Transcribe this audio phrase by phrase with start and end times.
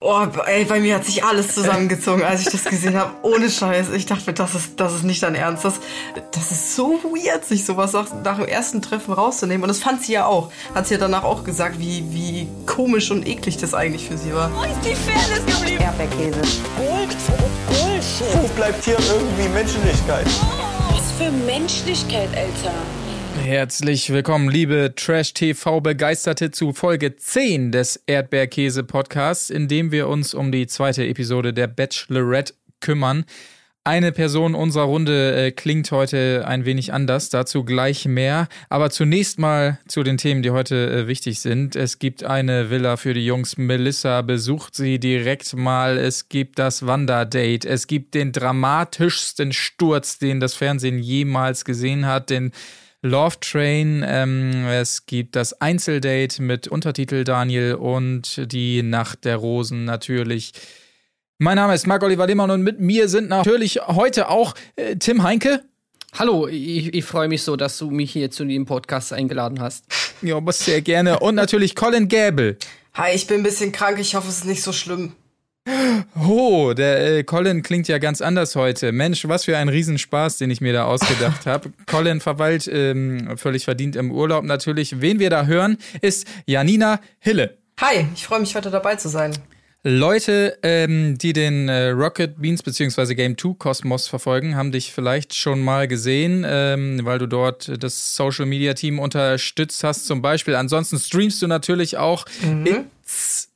[0.00, 3.14] Oh, ey, bei mir hat sich alles zusammengezogen, als ich das gesehen habe.
[3.22, 3.90] Ohne Scheiß.
[3.90, 5.64] Ich dachte, das ist, das ist nicht dein Ernst.
[5.64, 5.80] Das,
[6.30, 9.64] das ist so weird, sich sowas nach, nach dem ersten Treffen rauszunehmen.
[9.64, 10.52] Und das fand sie ja auch.
[10.72, 14.32] Hat sie ja danach auch gesagt, wie, wie komisch und eklig das eigentlich für sie
[14.32, 14.52] war.
[14.54, 15.82] Wo ist die Fairness geblieben?
[15.82, 16.42] Erdbeerkäse.
[16.76, 17.16] Gold,
[17.66, 18.40] Bullshit.
[18.40, 20.26] Wo bleibt hier irgendwie Menschlichkeit?
[20.92, 22.72] Was für Menschlichkeit, Alter.
[23.48, 30.66] Herzlich willkommen, liebe Trash-TV-Begeisterte, zu Folge 10 des Erdbeerkäse-Podcasts, in dem wir uns um die
[30.66, 33.24] zweite Episode der Bachelorette kümmern.
[33.84, 38.48] Eine Person unserer Runde äh, klingt heute ein wenig anders, dazu gleich mehr.
[38.68, 41.74] Aber zunächst mal zu den Themen, die heute äh, wichtig sind.
[41.74, 43.56] Es gibt eine Villa für die Jungs.
[43.56, 45.96] Melissa besucht sie direkt mal.
[45.96, 47.66] Es gibt das Wanderdate.
[47.66, 52.28] Es gibt den dramatischsten Sturz, den das Fernsehen jemals gesehen hat.
[52.28, 52.52] Den
[53.02, 54.04] Love Train.
[54.06, 60.52] Ähm, es gibt das Einzeldate mit Untertitel Daniel und die Nacht der Rosen natürlich.
[61.38, 65.62] Mein Name ist Marc-Oliver Lehmann und mit mir sind natürlich heute auch äh, Tim Heinke.
[66.18, 69.84] Hallo, ich, ich freue mich so, dass du mich hier zu dem Podcast eingeladen hast.
[70.20, 71.20] Ja, aber sehr gerne.
[71.20, 72.56] Und natürlich Colin Gäbel.
[72.94, 74.00] Hi, ich bin ein bisschen krank.
[74.00, 75.12] Ich hoffe, es ist nicht so schlimm.
[76.26, 78.92] Oh, der äh, Colin klingt ja ganz anders heute.
[78.92, 81.70] Mensch, was für ein Riesenspaß, den ich mir da ausgedacht habe.
[81.86, 85.00] Colin verweilt ähm, völlig verdient im Urlaub natürlich.
[85.00, 87.58] Wen wir da hören, ist Janina Hille.
[87.80, 89.32] Hi, ich freue mich, heute dabei zu sein.
[89.84, 93.14] Leute, ähm, die den äh, Rocket Beans bzw.
[93.14, 98.16] Game 2 Kosmos verfolgen, haben dich vielleicht schon mal gesehen, ähm, weil du dort das
[98.16, 100.56] Social Media Team unterstützt hast, zum Beispiel.
[100.56, 102.86] Ansonsten streamst du natürlich auch Mhm.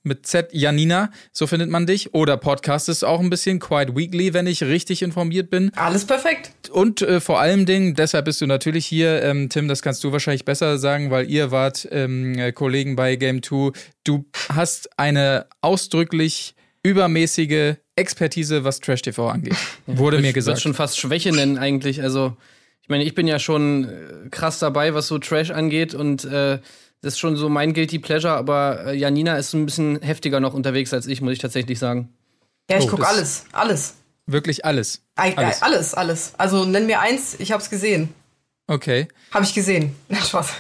[0.03, 2.15] Mit Z Janina, so findet man dich.
[2.15, 5.71] Oder Podcast ist auch ein bisschen Quite Weekly, wenn ich richtig informiert bin.
[5.77, 6.71] Alles perfekt.
[6.71, 10.13] Und äh, vor allem Dingen, deshalb bist du natürlich hier, ähm, Tim, das kannst du
[10.13, 13.73] wahrscheinlich besser sagen, weil ihr wart ähm, äh, Kollegen bei Game 2.
[14.05, 19.57] Du hast eine ausdrücklich übermäßige Expertise, was Trash TV angeht.
[19.87, 20.57] Wurde mir Ich gesagt.
[20.57, 22.03] würde schon fast Schwäche nennen eigentlich.
[22.03, 22.37] Also,
[22.83, 26.59] ich meine, ich bin ja schon äh, krass dabei, was so Trash angeht und äh,
[27.03, 30.55] das ist schon so mein Guilty Pleasure, aber äh, Janina ist ein bisschen heftiger noch
[30.55, 32.09] unterwegs als ich, muss ich tatsächlich sagen.
[32.71, 33.45] Ja, ich Oh, gucke alles.
[33.53, 33.95] Alles.
[34.27, 35.03] Wirklich alles.
[35.17, 35.37] Alles.
[35.37, 35.63] Alles.
[35.63, 36.33] alles, alles.
[36.39, 38.09] Also nenn mir eins, ich hab's gesehen.
[38.69, 39.09] Okay.
[39.33, 39.95] Hab ich gesehen.
[40.09, 40.53] Na, Spaß.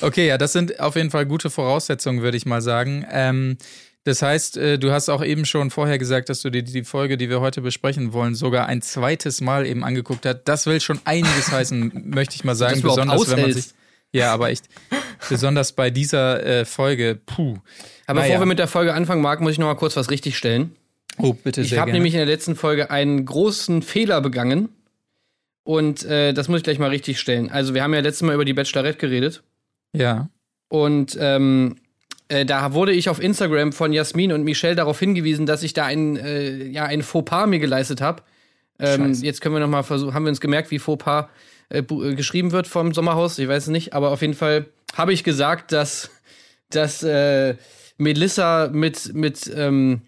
[0.00, 3.04] Okay, ja, das sind auf jeden Fall gute Voraussetzungen, würde ich mal sagen.
[3.10, 3.58] Ähm,
[4.04, 7.18] das heißt, äh, du hast auch eben schon vorher gesagt, dass du dir die Folge,
[7.18, 10.40] die wir heute besprechen wollen, sogar ein zweites Mal eben angeguckt hast.
[10.44, 12.80] Das will schon einiges heißen, möchte ich mal sagen.
[12.80, 13.66] Besonders wenn man sich.
[14.12, 14.64] Ja, aber echt.
[15.28, 17.58] Besonders bei dieser äh, Folge, puh.
[18.06, 18.32] Aber Naja.
[18.32, 20.74] bevor wir mit der Folge anfangen, Marc, muss ich noch mal kurz was richtigstellen.
[21.18, 21.98] Oh, bitte Ich sehr habe gerne.
[21.98, 24.70] nämlich in der letzten Folge einen großen Fehler begangen.
[25.62, 27.50] Und äh, das muss ich gleich mal richtig stellen.
[27.50, 29.42] Also, wir haben ja letztes Mal über die Bachelorette geredet.
[29.92, 30.28] ja.
[30.72, 31.76] Und ähm,
[32.28, 35.84] äh, da wurde ich auf Instagram von Jasmin und Michelle darauf hingewiesen, dass ich da
[35.84, 38.22] ein, äh, ja, ein Fauxpas mir geleistet habe.
[38.78, 41.26] Ähm, jetzt können wir noch mal versuchen, haben wir uns gemerkt, wie Fauxpas
[41.70, 43.38] äh, äh, geschrieben wird vom Sommerhaus.
[43.38, 46.10] Ich weiß es nicht, aber auf jeden Fall habe ich gesagt, dass,
[46.68, 47.56] dass äh,
[47.96, 50.02] Melissa mit, mit ähm,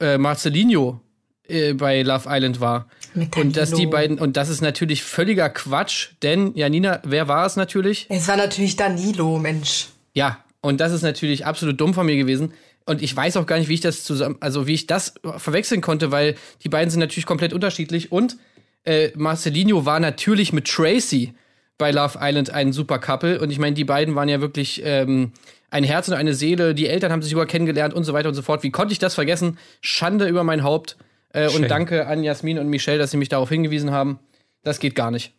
[0.00, 1.00] äh, Marcelinho
[1.48, 2.88] äh, bei Love Island war.
[3.36, 7.56] Und dass die beiden, und das ist natürlich völliger Quatsch, denn Janina, wer war es
[7.56, 8.06] natürlich?
[8.08, 9.88] Es war natürlich Danilo, Mensch.
[10.14, 12.52] Ja, und das ist natürlich absolut dumm von mir gewesen.
[12.84, 15.80] Und ich weiß auch gar nicht, wie ich das zusammen, also wie ich das verwechseln
[15.80, 18.10] konnte, weil die beiden sind natürlich komplett unterschiedlich.
[18.12, 18.36] Und
[18.84, 21.34] äh, Marcelinho war natürlich mit Tracy
[21.78, 23.40] bei Love Island ein super Couple.
[23.40, 25.32] Und ich meine, die beiden waren ja wirklich ähm,
[25.70, 26.74] ein Herz und eine Seele.
[26.74, 28.62] Die Eltern haben sich sogar kennengelernt und so weiter und so fort.
[28.62, 29.58] Wie konnte ich das vergessen?
[29.80, 30.96] Schande über mein Haupt.
[31.30, 34.18] Äh, und danke an Jasmin und Michelle, dass sie mich darauf hingewiesen haben.
[34.62, 35.32] Das geht gar nicht.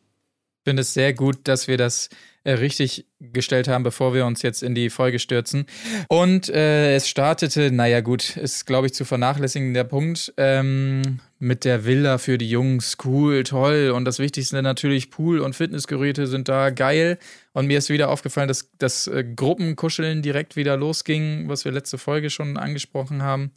[0.59, 2.09] Ich finde es sehr gut, dass wir das
[2.51, 5.65] richtig gestellt haben, bevor wir uns jetzt in die Folge stürzen.
[6.09, 11.65] Und äh, es startete, naja gut, ist glaube ich zu vernachlässigen der Punkt, ähm, mit
[11.65, 13.91] der Villa für die Jungs, cool, toll.
[13.93, 17.17] Und das Wichtigste natürlich, Pool und Fitnessgeräte sind da geil.
[17.51, 21.97] Und mir ist wieder aufgefallen, dass das äh, Gruppenkuscheln direkt wieder losging, was wir letzte
[21.97, 23.51] Folge schon angesprochen haben.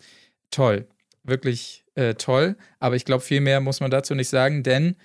[0.50, 0.86] Toll,
[1.22, 2.56] wirklich äh, toll.
[2.81, 4.96] Aber ich glaube, viel mehr muss man dazu nicht sagen, denn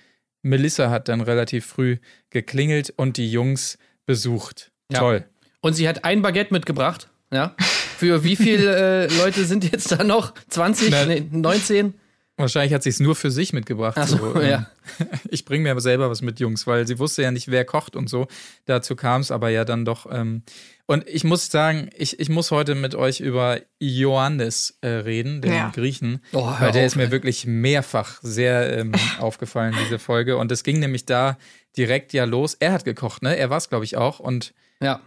[0.42, 1.98] Melissa hat dann relativ früh
[2.30, 4.70] geklingelt und die Jungs besucht.
[4.90, 4.98] Ja.
[4.98, 5.24] Toll.
[5.60, 7.08] Und sie hat ein Baguette mitgebracht.
[7.32, 7.54] Ja.
[7.96, 10.34] Für wie viele äh, Leute sind jetzt da noch?
[10.48, 10.90] 20?
[10.90, 11.94] Na- Nee, 19?
[12.38, 13.96] Wahrscheinlich hat sie es nur für sich mitgebracht.
[13.98, 14.66] Ach so, ähm, ja.
[15.28, 17.94] Ich bringe mir aber selber was mit, Jungs, weil sie wusste ja nicht, wer kocht
[17.94, 18.26] und so.
[18.64, 20.06] Dazu kam es aber ja dann doch.
[20.10, 20.42] Ähm,
[20.86, 25.52] und ich muss sagen, ich, ich muss heute mit euch über Ioannis äh, reden, den
[25.52, 25.70] Ja.
[25.74, 26.20] Griechen.
[26.32, 27.10] Oh, weil der auf, ist mir ey.
[27.10, 30.36] wirklich mehrfach sehr ähm, aufgefallen, diese Folge.
[30.38, 31.36] Und es ging nämlich da
[31.76, 32.54] direkt ja los.
[32.58, 33.36] Er hat gekocht, ne?
[33.36, 34.18] Er war es, glaube ich, auch.
[34.20, 35.00] Und Ja.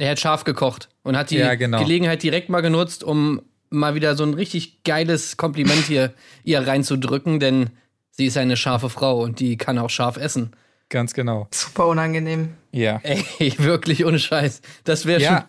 [0.00, 1.80] Er hat scharf gekocht und hat die Ja, genau.
[1.80, 6.12] Gelegenheit direkt mal genutzt, um mal wieder so ein richtig geiles Kompliment hier
[6.44, 7.70] ihr reinzudrücken, denn
[8.10, 10.52] sie ist eine scharfe Frau und die kann auch scharf essen.
[10.90, 11.48] Ganz genau.
[11.52, 12.54] Super unangenehm.
[12.72, 13.00] Ja.
[13.02, 14.62] Ey, wirklich ohne Scheiß.
[14.84, 15.28] Das wäre Ja.
[15.28, 15.44] schon.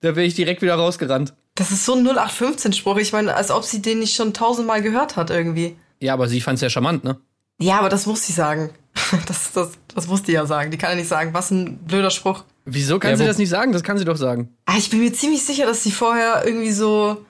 [0.00, 1.34] Da wäre ich direkt wieder rausgerannt.
[1.54, 2.98] Das ist so ein 0815-Spruch.
[2.98, 5.76] Ich meine, als ob sie den nicht schon tausendmal gehört hat irgendwie.
[6.00, 7.18] Ja, aber sie fand's ja charmant, ne?
[7.60, 8.70] Ja, aber das muss sie sagen.
[9.26, 10.70] Das, das, das muss die ja sagen.
[10.70, 12.44] Die kann ja nicht sagen, was ein blöder Spruch.
[12.64, 13.72] Wieso kann Ja, sie das nicht sagen?
[13.72, 14.54] Das kann sie doch sagen.
[14.66, 17.24] Ah, ich bin mir ziemlich sicher, dass sie vorher irgendwie so.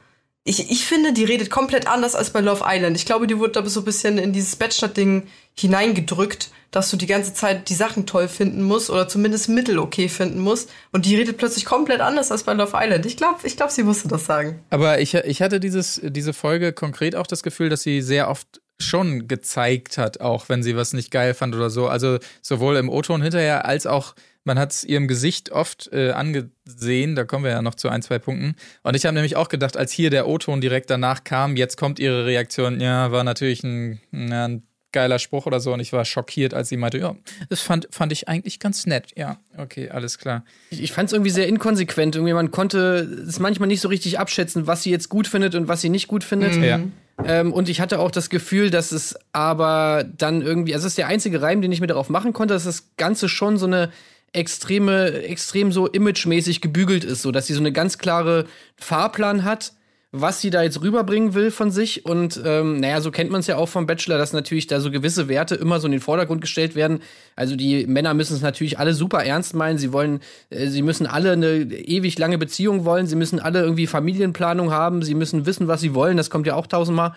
[0.46, 2.96] Ich, ich finde, die redet komplett anders als bei Love Island.
[2.99, 7.06] Ich glaube, die wurde da so ein bisschen in dieses Bachelor-Ding hineingedrückt, dass du die
[7.06, 10.70] ganze Zeit die Sachen toll finden musst oder zumindest mittel okay finden musst.
[10.93, 13.06] Und die redet plötzlich komplett anders als bei Love Island.
[13.06, 14.61] Ich glaube, ich glaub, sie musste das sagen.
[14.69, 18.61] Aber ich, ich hatte dieses, diese Folge konkret auch das Gefühl, dass sie sehr oft
[18.79, 21.88] schon gezeigt hat, auch wenn sie was nicht geil fand oder so.
[21.88, 24.14] Also sowohl im O-Ton hinterher als auch,
[24.44, 27.17] man hat es ihrem Gesicht oft äh, angesehen.
[27.17, 28.56] Da kommen wir ja noch zu ein, zwei Punkten.
[28.82, 31.99] Und ich habe nämlich auch gedacht, als hier der O-Ton direkt danach kam, jetzt kommt
[31.99, 32.81] ihre Reaktion.
[32.81, 34.62] Ja, war natürlich ein, na, ein
[34.93, 35.73] geiler Spruch oder so.
[35.73, 37.17] Und ich war schockiert, als sie meinte, ja,
[37.50, 39.12] das fand, fand ich eigentlich ganz nett.
[39.17, 40.44] Ja, okay, alles klar.
[40.70, 42.14] Ich, ich fand es irgendwie sehr inkonsequent.
[42.14, 45.69] Irgendwie man konnte es manchmal nicht so richtig abschätzen, was sie jetzt gut findet und
[45.69, 46.56] was sie nicht gut findet.
[46.56, 46.81] Ja.
[47.25, 50.99] Ähm, und ich hatte auch das Gefühl, dass es aber dann irgendwie, also es ist
[50.99, 53.91] der einzige Reim, den ich mir darauf machen konnte, dass das Ganze schon so eine
[54.34, 58.46] extreme, extrem so imagemäßig gebügelt ist, so dass sie so eine ganz klare
[58.76, 59.72] Fahrplan hat,
[60.16, 62.06] was sie da jetzt rüberbringen will von sich.
[62.06, 64.92] Und ähm, naja, so kennt man es ja auch vom Bachelor, dass natürlich da so
[64.92, 67.00] gewisse Werte immer so in den Vordergrund gestellt werden.
[67.34, 69.76] Also die Männer müssen es natürlich alle super ernst meinen.
[69.76, 70.20] Sie wollen,
[70.50, 73.08] äh, sie müssen alle eine ewig lange Beziehung wollen.
[73.08, 75.02] Sie müssen alle irgendwie Familienplanung haben.
[75.02, 76.16] Sie müssen wissen, was sie wollen.
[76.16, 77.14] Das kommt ja auch tausendmal.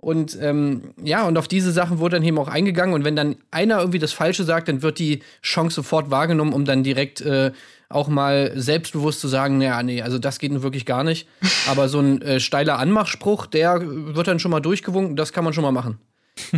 [0.00, 2.94] Und ähm, ja, und auf diese Sachen wurde dann eben auch eingegangen.
[2.94, 6.64] Und wenn dann einer irgendwie das Falsche sagt, dann wird die Chance sofort wahrgenommen, um
[6.64, 7.50] dann direkt äh,
[7.88, 11.26] auch mal selbstbewusst zu sagen, naja, nee, also das geht nun wirklich gar nicht.
[11.68, 15.52] Aber so ein äh, steiler Anmachspruch, der wird dann schon mal durchgewunken, das kann man
[15.52, 15.98] schon mal machen.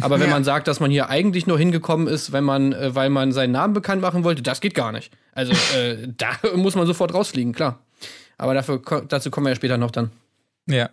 [0.03, 0.35] Aber wenn Ja.
[0.35, 3.53] man sagt, dass man hier eigentlich nur hingekommen ist, wenn man, äh, weil man seinen
[3.53, 5.11] Namen bekannt machen wollte, das geht gar nicht.
[5.33, 7.79] Also äh, da muss man sofort rausfliegen, klar.
[8.37, 10.11] Aber dafür, dazu kommen wir ja später noch dann.
[10.67, 10.91] Ja.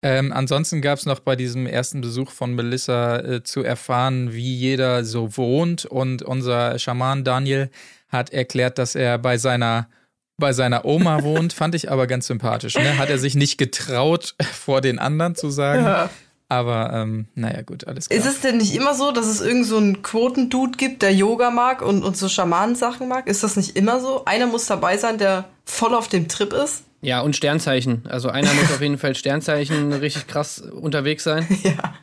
[0.00, 4.54] Ähm, ansonsten gab es noch bei diesem ersten Besuch von Melissa äh, zu erfahren, wie
[4.54, 5.86] jeder so wohnt.
[5.86, 7.70] Und unser Schaman Daniel
[8.08, 9.88] hat erklärt, dass er bei seiner,
[10.36, 11.52] bei seiner Oma wohnt.
[11.52, 12.76] Fand ich aber ganz sympathisch.
[12.76, 12.98] Ne?
[12.98, 15.84] Hat er sich nicht getraut, vor den anderen zu sagen.
[15.84, 16.10] Ja.
[16.50, 18.18] Aber ähm, naja, gut, alles klar.
[18.18, 21.50] Ist es denn nicht immer so, dass es irgend so einen Quotendude gibt, der Yoga
[21.50, 23.26] mag und, und so Schamanensachen mag?
[23.26, 24.24] Ist das nicht immer so?
[24.24, 26.84] Einer muss dabei sein, der voll auf dem Trip ist?
[27.00, 28.02] Ja, und Sternzeichen.
[28.08, 31.46] Also einer muss auf jeden Fall Sternzeichen richtig krass unterwegs sein.
[31.62, 31.94] Ja.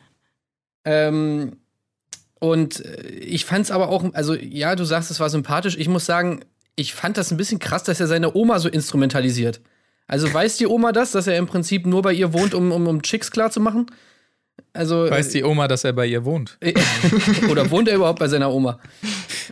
[0.88, 1.56] Ähm,
[2.38, 5.76] und äh, ich fand's aber auch, also ja, du sagst, es war sympathisch.
[5.76, 6.44] Ich muss sagen,
[6.76, 9.60] ich fand das ein bisschen krass, dass er seine Oma so instrumentalisiert.
[10.06, 12.86] Also weiß die Oma das, dass er im Prinzip nur bei ihr wohnt, um, um,
[12.86, 13.86] um Chicks klar zu machen?
[14.72, 16.58] Also, Weiß die Oma, dass er bei ihr wohnt?
[17.50, 18.78] oder wohnt er überhaupt bei seiner Oma?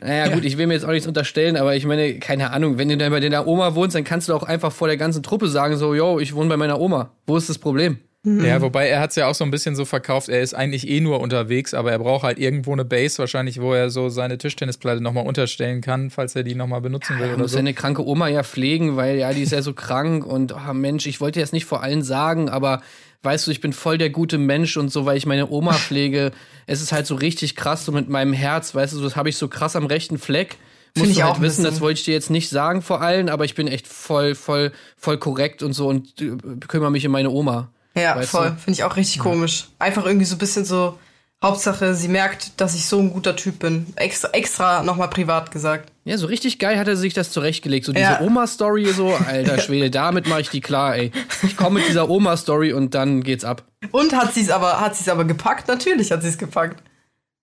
[0.01, 2.89] Naja, gut, ich will mir jetzt auch nichts unterstellen, aber ich meine, keine Ahnung, wenn
[2.89, 5.49] du dann bei deiner Oma wohnst, dann kannst du auch einfach vor der ganzen Truppe
[5.49, 7.13] sagen, so, yo, ich wohne bei meiner Oma.
[7.27, 7.99] Wo ist das Problem?
[8.25, 10.89] Ja, wobei er hat es ja auch so ein bisschen so verkauft, er ist eigentlich
[10.89, 14.39] eh nur unterwegs, aber er braucht halt irgendwo eine Base, wahrscheinlich, wo er so seine
[14.39, 17.59] Tischtennisplatte nochmal unterstellen kann, falls er die nochmal benutzen will Er muss so.
[17.59, 21.07] seine kranke Oma ja pflegen, weil ja, die ist ja so krank und oh Mensch,
[21.07, 22.81] ich wollte jetzt nicht vor allen sagen, aber
[23.25, 26.33] weißt du, ich bin voll der gute Mensch und so, weil ich meine Oma pflege.
[26.67, 29.37] es ist halt so richtig krass, so mit meinem Herz, weißt du, das habe ich
[29.37, 30.57] so krass am rechten Fleck.
[30.97, 33.29] Musst ich auch halt ein wissen, das wollte ich dir jetzt nicht sagen vor allen,
[33.29, 36.37] aber ich bin echt voll, voll, voll korrekt und so und äh,
[36.69, 37.74] kümmere mich um meine Oma.
[37.97, 38.57] Ja, Weißt voll.
[38.63, 39.69] Finde ich auch richtig komisch.
[39.79, 40.99] Einfach irgendwie so ein bisschen so,
[41.43, 43.87] Hauptsache, sie merkt, dass ich so ein guter Typ bin.
[43.97, 45.93] Extra, extra nochmal privat gesagt.
[46.05, 47.85] Ja, so richtig geil hat er sich das zurechtgelegt.
[47.87, 48.21] So diese Ja.
[48.21, 51.13] Oma-Story, so, alter Schwede, damit mache ich die klar, ey.
[51.43, 53.63] Ich komme mit dieser Oma-Story und dann geht's ab.
[53.91, 55.69] Und hat sie es aber, hat sie es aber gepackt?
[55.69, 56.83] Natürlich hat sie es gepackt.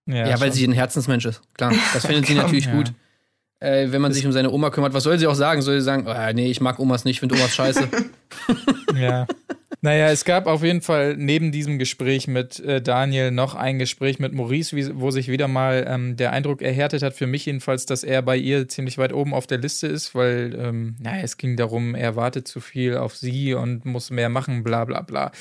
[0.07, 0.51] Ja, weil schon.
[0.53, 1.41] sie ein Herzensmensch ist.
[1.55, 2.73] Klar, das findet sie natürlich Ja.
[2.73, 2.91] gut.
[3.59, 5.61] Äh, wenn man sich um seine Oma kümmert, was soll sie auch sagen?
[5.61, 7.87] Soll sie sagen, oh, nee, ich mag Omas nicht, finde Omas scheiße.
[8.99, 9.27] Ja.
[9.83, 14.19] Naja, es gab auf jeden Fall neben diesem Gespräch mit äh, Daniel noch ein Gespräch
[14.19, 17.87] mit Maurice, wie, wo sich wieder mal ähm, der Eindruck erhärtet hat, für mich jedenfalls,
[17.87, 21.37] dass er bei ihr ziemlich weit oben auf der Liste ist, weil ähm, naja, es
[21.37, 25.31] ging darum, er wartet zu viel auf sie und muss mehr machen, bla bla bla.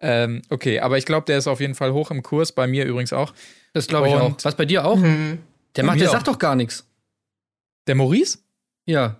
[0.00, 2.86] Ähm, okay, aber ich glaube, der ist auf jeden Fall hoch im Kurs, bei mir
[2.86, 3.34] übrigens auch.
[3.74, 4.24] Das glaube ich auch.
[4.30, 4.98] Und- Was bei dir auch?
[4.98, 5.36] Der
[5.74, 6.12] Bei macht, der auch.
[6.14, 6.86] sagt doch gar nichts.
[7.86, 8.38] Der Maurice?
[8.86, 9.19] Ja.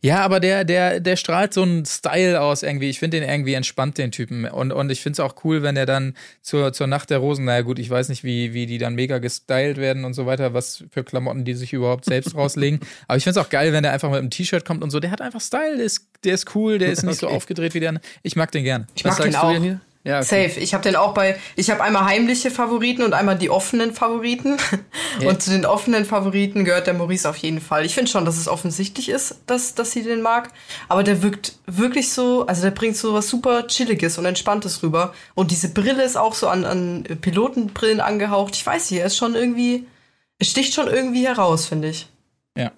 [0.00, 2.88] Ja, aber der, der, der strahlt so einen Style aus irgendwie.
[2.90, 4.44] Ich finde den irgendwie entspannt, den Typen.
[4.46, 7.44] Und, und ich finde es auch cool, wenn er dann zur, zur Nacht der Rosen,
[7.44, 10.54] naja gut, ich weiß nicht, wie, wie die dann mega gestylt werden und so weiter,
[10.54, 12.80] was für Klamotten die sich überhaupt selbst rauslegen.
[13.08, 15.00] Aber ich finde es auch geil, wenn der einfach mit einem T-Shirt kommt und so.
[15.00, 17.36] Der hat einfach Style, der ist, der ist cool, der ist nicht so Okay.
[17.36, 18.00] aufgedreht wie der.
[18.22, 18.86] Ich mag den gerne.
[18.94, 19.91] Ich mag den sagst du auch.
[20.04, 20.48] Ja, okay.
[20.48, 20.60] Safe.
[20.60, 21.38] Ich habe den auch bei.
[21.54, 24.56] Ich habe einmal heimliche Favoriten und einmal die offenen Favoriten.
[25.24, 27.84] Und zu den offenen Favoriten gehört der Maurice auf jeden Fall.
[27.84, 30.50] Ich finde schon, dass es offensichtlich ist, dass, dass sie den mag.
[30.88, 35.12] Aber der wirkt wirklich so, also der bringt so was super Chilliges und Entspanntes rüber.
[35.34, 38.56] Und diese Brille ist auch so an, an Pilotenbrillen angehaucht.
[38.56, 39.86] Ich weiß nicht, er ist schon irgendwie.
[40.38, 42.08] Es sticht schon irgendwie heraus, finde ich.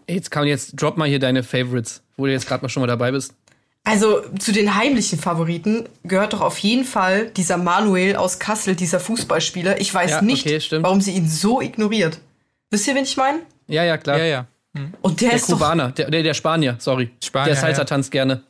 [0.08, 2.86] Jetzt kann jetzt drop mal hier deine Favorites, wo du jetzt gerade mal schon mal
[2.86, 3.34] dabei bist.
[3.86, 8.98] Also zu den heimlichen Favoriten gehört doch auf jeden Fall dieser Manuel aus Kassel, dieser
[8.98, 9.78] Fußballspieler.
[9.80, 10.84] Ich weiß Ja, nicht, okay, stimmt.
[10.84, 12.18] warum sie ihn so ignoriert.
[12.70, 13.40] Wisst ihr, wen ich meine?
[13.68, 14.18] Ja, ja, klar.
[14.18, 14.46] Ja, ja.
[15.02, 17.10] Und der, Der ist doch, Kubaner, der, der, der Spanier, sorry.
[17.22, 17.84] Spanier, der Salsa ja.
[17.84, 18.42] tanzt gerne.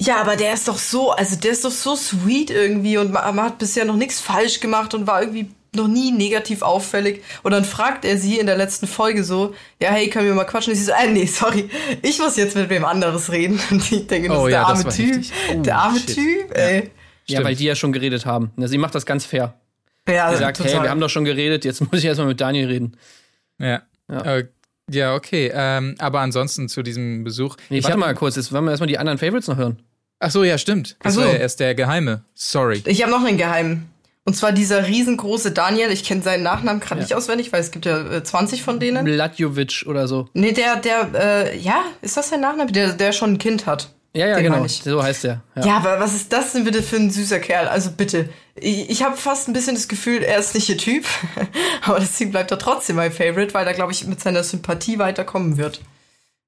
[0.00, 3.34] ja, aber der ist doch so, also der ist doch so sweet irgendwie und man,
[3.34, 7.22] man hat bisher noch nichts falsch gemacht und war irgendwie noch nie negativ auffällig.
[7.42, 10.44] Und dann fragt er sie in der letzten Folge so, ja, hey, können wir mal
[10.44, 10.72] quatschen?
[10.72, 11.68] Und sie so, äh, nee, sorry,
[12.02, 13.58] ich muss jetzt mit wem anderes reden.
[13.70, 15.24] Und ich denke, das Oh ist der ja, arme Typ.
[15.56, 16.14] Oh, der arme shit.
[16.14, 16.90] Typ, ey.
[17.26, 18.50] Ja, weil die ja schon geredet haben.
[18.56, 19.54] Na, sie macht das ganz fair.
[20.08, 20.72] Ja, Sie sagt, total.
[20.72, 22.96] hey, wir haben doch schon geredet, jetzt muss ich erstmal mit Daniel reden.
[23.58, 23.82] Ja.
[24.10, 24.20] Ja.
[24.38, 24.48] Äh,
[24.90, 25.50] ja, okay.
[25.54, 27.56] Ähm, aber ansonsten zu diesem Besuch.
[27.70, 29.80] Nee, ich warte hab- mal kurz, jetzt wollen wir erstmal die anderen Favorites noch hören.
[30.18, 30.96] Ach so, ja, stimmt.
[31.00, 31.20] Das Ach so.
[31.26, 32.24] war ja erst der Geheime.
[32.34, 32.82] Sorry.
[32.86, 33.88] Ich habe noch einen Geheimen.
[34.24, 35.90] Und zwar dieser riesengroße Daniel.
[35.90, 39.04] Ich kenne seinen Nachnamen gerade nicht auswendig, weil es gibt ja äh, 20 von denen.
[39.04, 40.28] Blatjovic oder so.
[40.32, 42.70] Nee, der, der, äh, ja, ist das sein Nachname?
[42.70, 43.90] Der, der schon ein Kind hat.
[44.14, 44.64] Ja, ja, Den genau.
[44.64, 44.82] ich.
[44.82, 45.42] So heißt der.
[45.56, 45.66] Ja.
[45.66, 45.76] Ja.
[45.78, 47.66] aber was ist das denn bitte für ein süßer Kerl?
[47.66, 48.28] Also bitte.
[48.54, 51.04] Ich, ich habe fast ein bisschen das Gefühl, er ist nicht ihr Typ.
[51.82, 55.56] aber deswegen bleibt er trotzdem mein Favorite, weil er, glaube ich, mit seiner Sympathie weiterkommen
[55.56, 55.80] wird.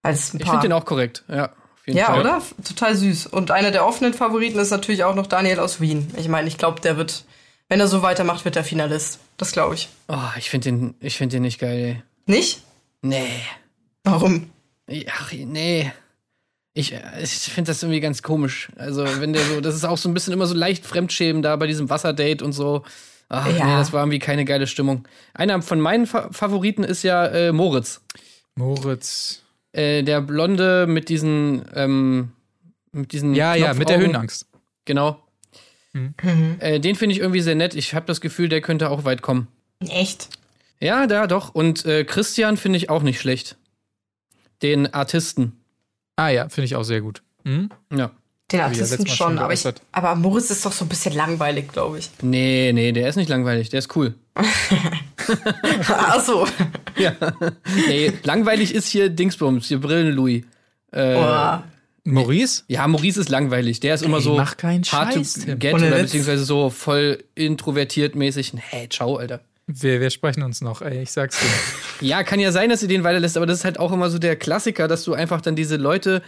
[0.02, 0.54] Es ein Ich paar.
[0.60, 1.24] finde den auch korrekt.
[1.28, 1.50] Ja,
[1.86, 2.20] ja, Fall.
[2.20, 2.42] oder?
[2.66, 3.26] Total süß.
[3.26, 6.12] Und einer der offenen Favoriten ist natürlich auch noch Daniel aus Wien.
[6.16, 7.24] Ich meine, ich glaube, der wird,
[7.68, 9.18] wenn er so weitermacht, wird er Finalist.
[9.36, 9.88] Das glaube ich.
[10.08, 12.02] Oh, ich finde den, ich find den nicht geil, ey.
[12.26, 12.62] Nicht?
[13.02, 13.28] Nee.
[14.04, 14.50] Warum?
[15.10, 15.90] Ach, nee.
[16.74, 18.68] Ich, ich finde das irgendwie ganz komisch.
[18.76, 21.54] Also, wenn der so, das ist auch so ein bisschen immer so leicht Fremdschämen da
[21.56, 22.82] bei diesem Wasserdate und so.
[23.28, 23.64] Ach, Ja.
[23.64, 25.06] nee, das war irgendwie keine geile Stimmung.
[25.32, 28.02] Einer von meinen Fa Favoriten ist ja äh, Moritz.
[28.56, 29.42] Moritz.
[29.72, 32.32] Äh, der Blonde mit diesen, ähm,
[32.92, 33.34] mit diesen.
[33.34, 33.98] Ja, ja, mit der.
[33.98, 34.46] Höhenangst.
[34.84, 35.20] Genau.
[35.94, 36.56] Mhm.
[36.58, 37.74] Äh, den finde ich irgendwie sehr nett.
[37.74, 39.48] Ich habe das Gefühl, der könnte auch weit kommen.
[39.88, 40.28] Echt?
[40.80, 41.54] Ja, da doch.
[41.54, 43.56] Und äh, Christian finde ich auch nicht schlecht.
[44.62, 45.52] Den Artisten.
[46.16, 47.22] Ah ja, finde ich auch sehr gut.
[47.44, 47.70] Hm?
[47.92, 48.10] Ja.
[48.52, 51.72] Den ja Artisten Mal schon aber, ich, aber Moritz ist doch so ein bisschen langweilig,
[51.72, 52.10] glaube ich.
[52.20, 53.70] Nee, nee, der ist nicht langweilig.
[53.70, 54.14] Der ist cool.
[55.88, 56.46] Ach so.
[56.96, 57.12] Ja.
[57.88, 60.44] nee, langweilig ist hier Dingsbums, hier Brillen-Louis.
[60.92, 61.64] Äh, Boah.
[62.04, 62.64] Maurice?
[62.68, 63.80] Ja, Maurice ist langweilig.
[63.80, 68.14] Der ist immer so mach keinen hard Scheiß, to get oder beziehungsweise so voll introvertiert
[68.14, 68.52] mäßig.
[68.56, 69.40] Hey, ciao, Alter.
[69.66, 71.46] Wir, wir sprechen uns noch, ey, ich sag's dir.
[72.06, 74.18] Ja, kann ja sein, dass sie den weiterlässt, aber das ist halt auch immer so
[74.18, 76.22] der Klassiker, dass du einfach dann diese Leute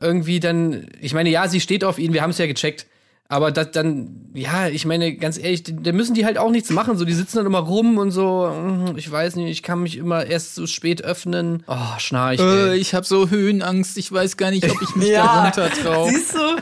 [0.00, 0.88] irgendwie dann.
[1.00, 2.86] Ich meine, ja, sie steht auf ihn, wir haben es ja gecheckt.
[3.32, 6.98] Aber das dann, ja, ich meine, ganz ehrlich, da müssen die halt auch nichts machen.
[6.98, 9.96] So, die sitzen dann immer rum und so, hm, ich weiß nicht, ich kann mich
[9.96, 11.62] immer erst so spät öffnen.
[11.66, 12.40] Oh, schnarch.
[12.40, 15.70] äh, ich habe so Höhenangst, ich weiß gar nicht, ob ich mich da Ja, runter
[15.70, 16.10] traue.
[16.10, 16.56] siehst du?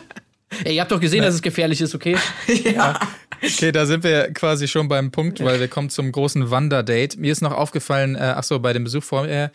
[0.64, 2.16] Ey, ihr habt doch gesehen, dass es gefährlich ist, okay?
[2.64, 2.98] Ja.
[3.42, 7.18] Okay, da sind wir quasi schon beim Punkt, weil wir kommen zum großen Wanderdate.
[7.18, 9.50] Mir ist noch aufgefallen, äh, ach so, bei dem Besuch vorher,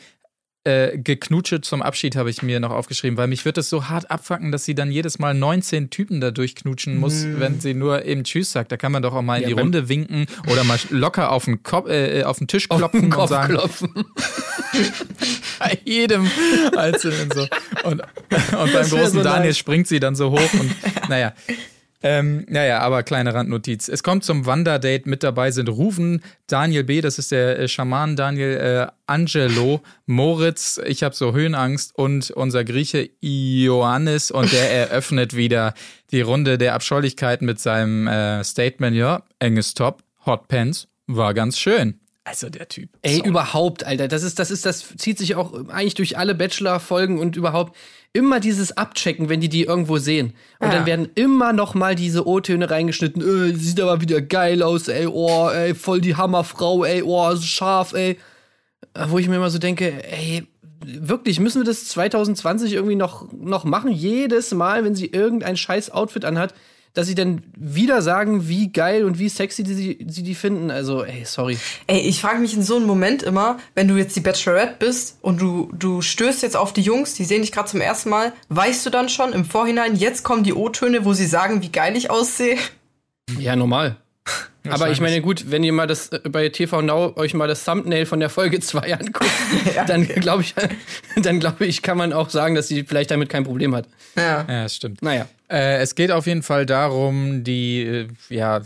[0.65, 4.09] äh, geknutsche zum Abschied habe ich mir noch aufgeschrieben, weil mich wird es so hart
[4.09, 8.23] abfacken, dass sie dann jedes Mal 19 Typen da durchknutschen muss, wenn sie nur eben
[8.23, 8.71] Tschüss sagt.
[8.71, 11.45] Da kann man doch auch mal in Ja, die Runde winken oder mal locker auf
[11.45, 13.93] den, Kopf, äh, auf den Tisch klopfen und Kopf sagen, klopfen.
[15.59, 16.29] bei jedem
[16.75, 17.47] Einzelnen so.
[17.83, 19.57] Und, und beim großen so Daniel nice.
[19.57, 21.33] springt sie dann so hoch und naja.
[22.07, 23.87] Ähm, naja, aber kleine Randnotiz.
[23.87, 25.09] Es kommt zum Wanderdate.
[25.09, 30.79] Mit dabei sind Ruven, Daniel B., das ist der äh, Schaman Daniel, äh, Angelo, Moritz,
[30.85, 35.73] ich habe so Höhenangst und unser Grieche Ioannis und der eröffnet wieder
[36.11, 41.57] die Runde der Abscheulichkeiten mit seinem äh, Statement, ja, enges Top, Hot Pants, war ganz
[41.57, 41.99] schön.
[42.23, 42.89] Also der Typ.
[43.01, 43.29] Ey, Sorry.
[43.29, 44.07] überhaupt, Alter.
[44.07, 47.75] Das ist, das ist, das zieht sich auch eigentlich durch alle Bachelor-Folgen und überhaupt
[48.15, 50.33] immer dieses Abchecken, wenn die die irgendwo sehen.
[50.59, 50.75] Und Ja.
[50.77, 53.21] dann werden immer noch mal diese O-Töne reingeschnitten.
[53.21, 55.05] Äh, sieht aber wieder geil aus, ey.
[55.07, 57.03] Oh, ey, voll die Hammerfrau, ey.
[57.03, 58.17] Oh, so scharf, ey.
[58.93, 60.47] Äh, Wo ich mir immer so denke, ey,
[60.85, 63.91] wirklich, müssen wir das 2020 irgendwie noch, noch machen?
[63.91, 66.53] Jedes Mal, wenn sie irgendein scheiß Outfit anhat,
[66.95, 70.71] dass sie dann wieder sagen, wie geil und wie sexy sie, sie die finden.
[70.71, 71.57] Also, ey, sorry.
[71.87, 75.17] Ey, ich frage mich in so einem Moment immer, wenn du jetzt die Bachelorette bist
[75.21, 78.33] und du, du stößt jetzt auf die Jungs, die sehen dich gerade zum ersten Mal,
[78.49, 81.95] weißt du dann schon im Vorhinein, jetzt kommen die O-Töne, wo sie sagen, wie geil
[81.95, 82.57] ich aussehe?
[83.37, 83.97] Ja, normal.
[84.69, 87.63] Aber ich meine, gut, wenn ihr mal das äh, bei TV Now euch mal das
[87.65, 89.29] Thumbnail von der Folge 2 anguckt,
[89.87, 90.55] dann glaube ich,
[91.21, 93.87] dann glaube ich, kann man auch sagen, dass sie vielleicht damit kein Problem hat.
[94.15, 94.45] Ja.
[94.47, 95.01] Ja, das stimmt.
[95.01, 95.27] Naja.
[95.49, 98.61] Äh, es geht auf jeden Fall darum, die äh, ja,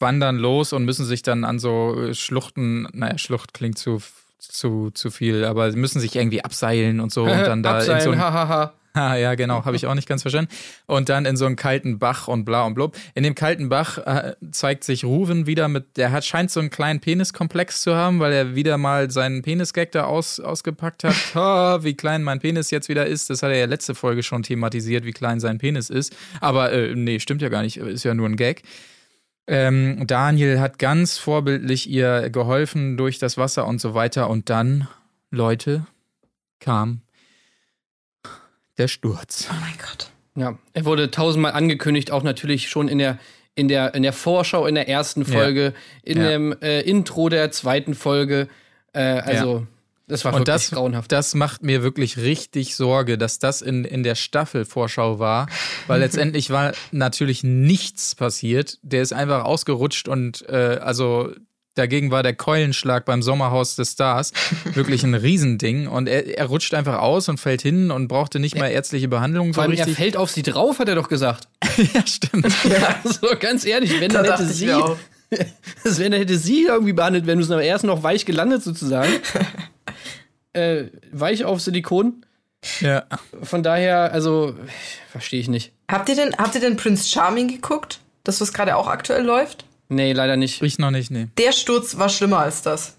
[0.00, 4.00] wandern los und müssen sich dann an so äh, Schluchten, naja, Schlucht klingt zu,
[4.38, 7.84] zu, zu viel, aber sie müssen sich irgendwie abseilen und so und dann da in
[7.84, 8.72] so Abseilen, ein, hahaha.
[8.96, 10.52] ja, genau, habe ich auch nicht ganz verstanden.
[10.86, 12.96] Und dann in so einen kalten Bach und bla und blub.
[13.14, 16.70] In dem kalten Bach äh, zeigt sich Ruven wieder mit, der hat, scheint so einen
[16.70, 21.14] kleinen Peniskomplex zu haben, weil er wieder mal seinen Penisgag da aus, ausgepackt hat.
[21.36, 23.28] Oh, wie klein mein Penis jetzt wieder ist.
[23.28, 26.14] Das hat er ja letzte Folge schon thematisiert, wie klein sein Penis ist.
[26.40, 28.62] Aber äh, nee, stimmt ja gar nicht, ist ja nur ein Gag.
[29.46, 34.30] Ähm, Daniel hat ganz vorbildlich ihr geholfen durch das Wasser und so weiter.
[34.30, 34.86] Und dann,
[35.30, 35.86] Leute,
[36.60, 37.03] kam
[38.78, 39.48] der Sturz.
[39.50, 40.10] Oh mein Gott.
[40.36, 43.18] Ja, er wurde tausendmal angekündigt, auch natürlich schon in der
[43.54, 46.28] in der in der Vorschau in der ersten Folge, in Ja.
[46.30, 48.48] dem äh, Intro der zweiten Folge.
[48.92, 49.66] Äh, also
[50.08, 51.12] das war Und wirklich das, grauenhaft.
[51.12, 55.46] das macht mir wirklich richtig Sorge, dass das in, in der Staffelvorschau war,
[55.86, 58.78] weil letztendlich war natürlich nichts passiert.
[58.82, 61.32] Der ist einfach ausgerutscht und äh, also
[61.74, 64.32] dagegen war der Keulenschlag beim Sommerhaus des Stars
[64.74, 68.56] wirklich ein Riesending und er, er rutscht einfach aus und fällt hin und brauchte nicht
[68.56, 69.96] mal ärztliche Behandlung so Vor allem, er richtig.
[69.96, 71.48] fällt auf sie drauf, hat er doch gesagt.
[71.94, 72.46] ja, stimmt.
[73.04, 74.66] so ganz ehrlich, wenn Da dann hätte sie,
[75.82, 78.62] das wenn dann hätte sie irgendwie behandelt werden müssen, aber er ist noch weich gelandet
[78.62, 79.12] sozusagen.
[80.52, 82.24] äh, weich auf Silikon.
[82.80, 83.04] Ja.
[83.42, 84.54] Von daher, also
[85.10, 85.72] verstehe ich nicht.
[85.90, 88.00] Habt ihr denn, habt ihr denn Prince Charming geguckt?
[88.22, 89.66] Das, was gerade auch aktuell läuft?
[89.88, 90.62] Nee, leider nicht.
[90.62, 91.28] Ich noch nicht, nee.
[91.38, 92.94] Der Sturz war schlimmer als das.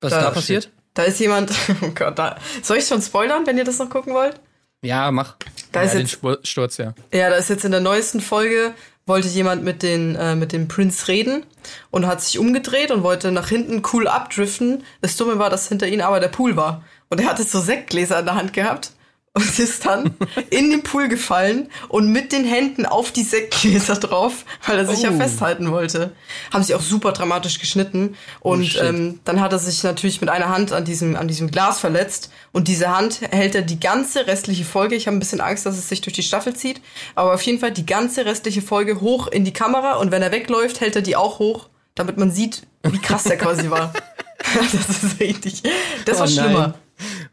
[0.00, 0.70] Was Da da passiert?
[0.94, 1.50] Da ist jemand.
[1.82, 2.36] Oh Gott, da.
[2.62, 4.40] Soll ich schon spoilern, wenn ihr das noch gucken wollt?
[4.82, 5.36] Ja, mach.
[5.72, 6.94] Da Ja, ist den jetzt, Spur- Sturz, ja.
[7.12, 8.74] ja, da ist jetzt in der neuesten Folge
[9.06, 11.42] wollte jemand mit den äh, mit dem Prince reden
[11.90, 14.84] und hat sich umgedreht und wollte nach hinten cool abdriften.
[15.00, 18.18] Das Dumme war, dass hinter ihm aber der Pool war und er hatte so Sektgläser
[18.20, 18.90] in der Hand gehabt
[19.38, 20.14] und ist dann
[20.50, 25.02] in den Pool gefallen und mit den Händen auf die Sektgläser drauf, weil er sich
[25.02, 25.16] ja Oh.
[25.16, 26.12] festhalten wollte.
[26.52, 28.82] Haben sie auch super dramatisch geschnitten und shit.
[28.82, 32.30] ähm, dann hat er sich natürlich mit einer Hand an diesem an diesem Glas verletzt
[32.52, 34.94] und diese Hand hält er die ganze restliche Folge.
[34.96, 36.80] Ich habe ein bisschen Angst, dass es sich durch die Staffel zieht,
[37.14, 40.32] aber auf jeden Fall die ganze restliche Folge hoch in die Kamera und wenn er
[40.32, 43.92] wegläuft, hält er die auch hoch, damit man sieht, wie krass der quasi war.
[44.72, 45.62] das ist richtig.
[46.04, 46.74] Das war Oh nein.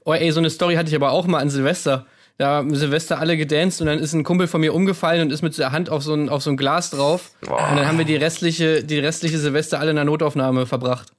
[0.06, 2.06] Oh, ey, so eine Story hatte ich aber auch mal an Silvester.
[2.38, 5.42] Da haben Silvester alle gedanced und dann ist ein Kumpel von mir umgefallen und ist
[5.42, 7.32] mit der Hand auf so ein, auf so ein Glas drauf.
[7.42, 11.12] Und dann haben wir die restliche, die restliche Silvester alle in der Notaufnahme verbracht.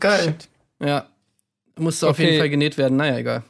[0.00, 0.34] Geil.
[0.80, 1.06] Ja.
[1.78, 2.26] Musste auf Okay.
[2.26, 2.96] jeden Fall genäht werden.
[2.96, 3.42] Naja, egal.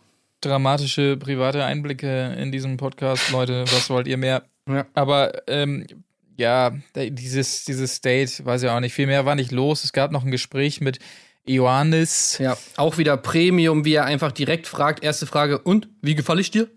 [0.42, 3.64] Dramatische private Einblicke in diesem Podcast, Leute.
[3.72, 4.42] Was wollt ihr mehr?
[4.68, 4.84] Ja.
[4.94, 5.86] Aber ähm,
[6.36, 9.84] ja, dieses, dieses Date, weiß ja auch nicht, viel mehr war nicht los.
[9.84, 10.98] Es gab noch ein Gespräch mit
[11.46, 12.38] Ioannis.
[12.38, 15.02] Ja, auch wieder Premium, wie er einfach direkt fragt.
[15.04, 15.88] Erste Frage, und?
[16.02, 16.68] Wie gefalle ich dir?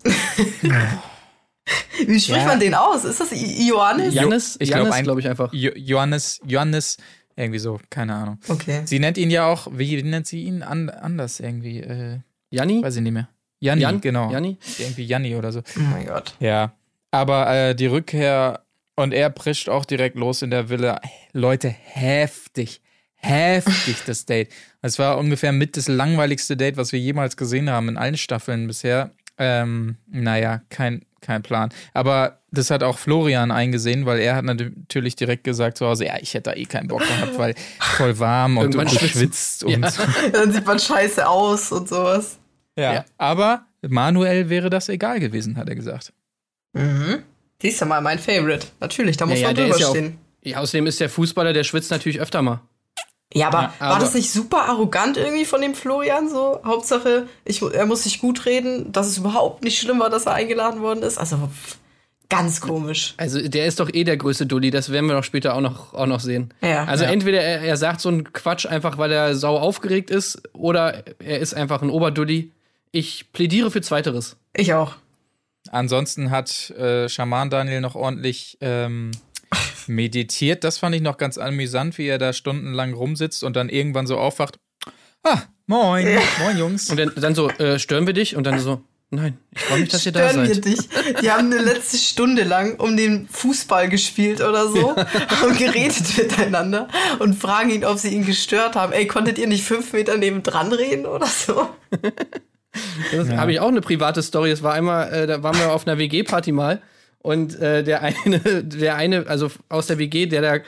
[2.06, 2.44] Wie spricht Ja.
[2.46, 3.04] man den aus?
[3.04, 4.14] Ist das I Ioannis?
[4.14, 4.56] Jannis?
[4.58, 5.52] ich glaub, glaube ich einfach.
[5.52, 6.96] Jo Johannes, Johannes,
[7.36, 8.38] irgendwie so, keine Ahnung.
[8.48, 8.82] Okay.
[8.84, 11.80] Sie nennt ihn ja auch, wie nennt sie ihn an, anders irgendwie?
[11.80, 12.18] Äh,
[12.50, 12.82] Janni?
[12.82, 13.28] weiß ich nicht mehr.
[13.60, 14.00] Janni, Jan?
[14.00, 14.30] genau.
[14.30, 14.56] Janni?
[14.78, 15.60] Irgendwie Janni oder so.
[15.60, 16.34] Oh mein Gott.
[16.40, 16.72] Ja.
[17.10, 18.62] Aber äh, die Rückkehr
[18.96, 21.00] und er prischt auch direkt los in der Villa.
[21.32, 22.80] Leute, heftig.
[23.20, 24.48] Heftig das Date.
[24.80, 28.66] Es war ungefähr mit das langweiligste Date, was wir jemals gesehen haben in allen Staffeln
[28.66, 29.10] bisher.
[29.38, 31.70] Ähm, naja, kein, kein Plan.
[31.94, 36.14] Aber das hat auch Florian eingesehen, weil er hat natürlich direkt gesagt zu Hause, ja,
[36.20, 39.82] ich hätte da eh keinen Bock gehabt, weil voll warm und du, du schwitzt- und
[39.82, 39.92] Ja.
[40.32, 42.38] Dann sieht man scheiße aus und sowas.
[42.76, 42.94] ja.
[42.94, 43.04] Ja.
[43.18, 46.12] Aber Manuel wäre das egal gewesen, hat er gesagt.
[46.72, 47.22] Mhm.
[47.62, 48.68] Die ist ja mal mein Favorite.
[48.80, 50.18] Natürlich, da muss Ja, man drüber auch- stehen.
[50.42, 52.60] Ja, außerdem ist der Fußballer, der schwitzt natürlich öfter mal.
[53.34, 56.60] Ja, aber, Ja, war aber- das nicht super arrogant irgendwie von dem Florian so?
[56.64, 60.32] Hauptsache, ich, er muss sich gut reden, dass es überhaupt nicht schlimm war, dass er
[60.34, 61.18] eingeladen worden ist.
[61.18, 61.76] Also pff,
[62.30, 63.12] ganz komisch.
[63.18, 65.92] Also der ist doch eh der größte Dulli, das werden wir doch später auch noch,
[65.92, 66.54] auch noch sehen.
[66.62, 66.84] Ja.
[66.84, 67.10] also Ja.
[67.10, 71.38] entweder er, er sagt so einen Quatsch einfach, weil er sau aufgeregt ist, oder er
[71.40, 72.52] ist einfach ein Oberdulli.
[72.92, 74.36] Ich plädiere für Zweiteres.
[74.54, 74.94] Ich auch.
[75.70, 79.10] Ansonsten hat äh, Schaman Daniel noch ordentlich ähm,
[79.88, 80.64] meditiert.
[80.64, 84.18] Das fand ich noch ganz amüsant, wie er da stundenlang rumsitzt und dann irgendwann so
[84.18, 84.58] aufwacht.
[85.22, 86.90] Ah, moin, moin Jungs.
[86.90, 88.36] Und dann, dann so, äh, stören wir dich?
[88.36, 90.64] Und dann so, Nein, ich freue mich, dass ihr da Stören wir seid.
[90.66, 90.78] dich?
[91.22, 96.88] Die haben eine letzte Stunde lang um den Fußball gespielt oder so, haben geredet miteinander
[97.18, 98.92] und fragen ihn, ob sie ihn gestört haben.
[98.92, 101.70] Ey, konntet ihr nicht fünf Meter neben dran reden oder so?
[103.12, 104.50] Das habe ich auch eine private Story.
[104.50, 106.82] Es war einmal, äh, da waren wir auf einer WG-Party mal
[107.28, 110.58] und äh, der eine, der eine, also aus der WG, der da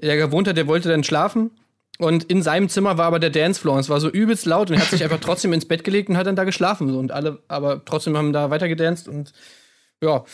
[0.00, 1.50] der gewohnt hat, der wollte dann schlafen.
[1.98, 3.74] Und in seinem Zimmer war aber der Dancefloor.
[3.74, 6.08] Und es war so übelst laut und er hat sich einfach trotzdem ins Bett gelegt
[6.08, 6.88] und hat dann da geschlafen.
[6.88, 6.98] So.
[6.98, 9.32] Und alle, aber trotzdem haben da weiter gedanced und
[10.02, 10.24] ja,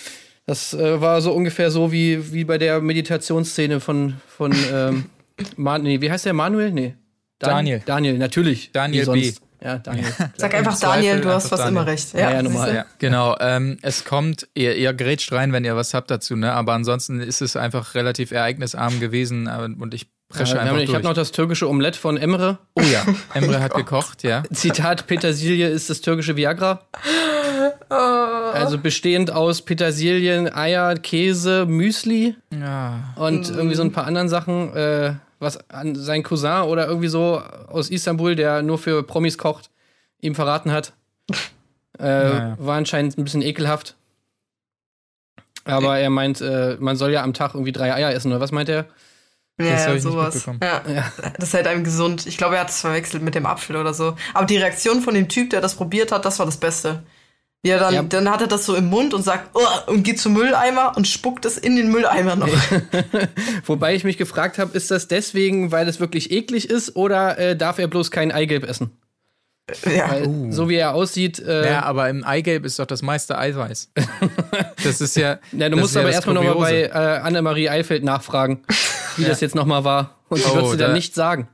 [0.47, 5.05] das äh, war so ungefähr so wie, wie bei der Meditationsszene von, von ähm,
[5.57, 6.73] Man nee, wie heißt der Manuel?
[6.73, 6.95] Nee.
[7.39, 7.83] Dan- Daniel.
[7.87, 8.71] Daniel, natürlich.
[8.73, 9.33] Daniel B.
[9.63, 10.07] Ja, Daniel.
[10.37, 11.93] Sag einfach Zweifel Daniel, du hast fast immer Daniel.
[11.93, 12.15] recht.
[12.15, 12.77] Ja, ja, normal, siehst du?
[12.77, 12.85] ja.
[12.99, 16.53] Genau, ähm, es kommt, ihr, ihr grätscht rein, wenn ihr was habt dazu, ne?
[16.53, 20.95] Aber ansonsten ist es einfach relativ ereignisarm gewesen äh, und ich presche Ja, einfach ich
[20.95, 22.59] habe noch das türkische Omelett von Emre.
[22.75, 24.43] oh ja, Emre hat gekocht, ja.
[24.53, 26.87] Zitat: Petersilie ist das türkische Viagra.
[27.91, 33.13] Also bestehend aus Petersilien, Eier, Käse, Müsli ja.
[33.17, 34.75] und irgendwie so ein paar anderen Sachen.
[34.75, 39.71] Äh, was an sein Cousin oder irgendwie so aus Istanbul, der nur für Promis kocht,
[40.21, 40.93] ihm verraten hat.
[41.99, 42.57] Äh, Naja.
[42.59, 43.95] War anscheinend ein bisschen ekelhaft.
[45.65, 48.53] Aber er meint, äh, man soll ja am Tag irgendwie drei Eier essen, oder was
[48.53, 48.87] meint er?
[49.59, 50.35] Ja, Das ja, ich nicht sowas.
[50.35, 50.61] mitbekommen.
[50.63, 51.13] Ja.
[51.39, 52.27] Das ist halt einem gesund.
[52.27, 54.17] Ich glaube, er hat es verwechselt mit dem Apfel oder so.
[54.33, 57.03] Aber die Reaktion von dem Typ, der das probiert hat, das war das Beste.
[57.63, 58.03] Ja, dann, Ja.
[58.03, 61.07] dann hat er das so im Mund und sagt, "Uah", und geht zum Mülleimer und
[61.07, 62.49] spuckt es in den Mülleimer noch.
[63.67, 67.57] Wobei ich mich gefragt habe, ist das deswegen, weil es wirklich eklig ist oder äh,
[67.57, 68.91] darf er bloß kein Eigelb essen?
[69.85, 70.11] Ja.
[70.11, 73.91] Weil so wie er aussieht, äh, Ja, aber im Eigelb ist doch das meiste Eiweiß.
[74.83, 75.39] Das ist ja.
[75.53, 78.63] ja, du musst ja aber erstmal nochmal bei äh, Annemarie Eifeld nachfragen,
[79.19, 80.17] wie das jetzt nochmal war.
[80.31, 81.49] Und sie wird Oh, sie dann da- nicht sagen.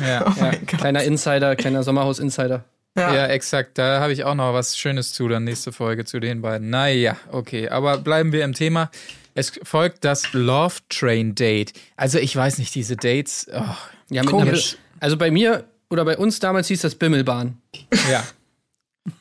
[0.00, 0.24] Ja.
[0.40, 2.64] Ja, kleiner Insider, kleiner Sommerhaus-Insider.
[2.96, 3.14] Ja.
[3.14, 3.78] Ja, exakt.
[3.78, 6.70] Da habe ich auch noch was Schönes zu, dann nächste Folge zu den beiden.
[6.70, 7.68] Naja, okay.
[7.68, 8.90] Aber bleiben wir im Thema.
[9.34, 11.72] Es folgt das Love Train Date.
[11.96, 13.46] Also, ich weiß nicht, diese Dates.
[13.52, 13.62] Oh,
[14.10, 14.72] Ja, mit Komisch.
[14.74, 17.56] einer- also bei mir oder bei uns damals hieß das Bimmelbahn.
[18.10, 18.24] ja.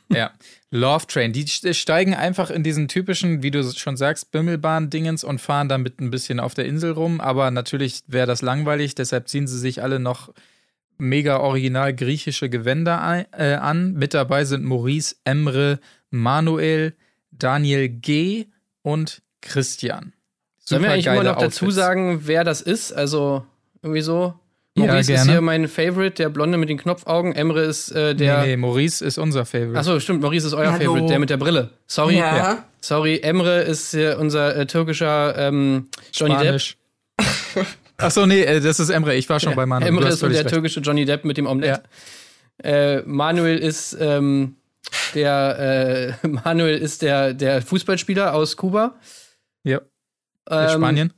[0.10, 0.32] ja.
[0.72, 1.32] Love Train.
[1.34, 6.00] Die st- steigen einfach in diesen typischen, wie du schon sagst, Bimmelbahn-Dingens und fahren damit
[6.00, 7.22] ein bisschen auf der Insel rum.
[7.22, 10.32] Aber natürlich wäre das langweilig, deshalb ziehen sie sich alle noch
[11.00, 13.94] mega original griechische Gewänder ein, äh, an.
[13.94, 16.94] Mit dabei sind Maurice, Emre, Manuel,
[17.32, 18.48] Daniel G.
[18.82, 20.14] und Christian.
[20.60, 21.76] Sollen wir eigentlich immer noch dazu Outfits.
[21.76, 22.92] sagen, wer das ist?
[22.92, 23.46] Also
[23.82, 24.36] irgendwie so.
[24.78, 25.32] Ja, Maurice ist gerne.
[25.32, 27.34] hier mein Favorite, der Blonde mit den Knopfaugen.
[27.34, 28.42] Emre ist äh, der.
[28.42, 29.80] nee, nee, Maurice ist unser Favorite.
[29.80, 30.84] Achso, stimmt, Maurice ist euer Hallo.
[30.84, 31.72] Favorite, der mit der Brille.
[31.88, 32.18] Sorry.
[32.18, 32.66] Ja.
[32.82, 36.62] Sorry, Emre ist äh, unser äh, türkischer ähm, Johnny Depp.
[38.00, 39.16] Achso, nee, äh, das ist Emre.
[39.16, 39.90] Ich war schon bei Manuel.
[39.90, 40.48] Emre ist der recht.
[40.50, 41.82] türkische Johnny Depp mit dem Omelett.
[42.64, 44.56] Äh, Manuel ist ähm,
[45.16, 48.96] der äh, Manuel ist der, der Fußballspieler aus Kuba.
[49.64, 49.82] Ja,
[50.50, 51.14] Ähm, Spanien.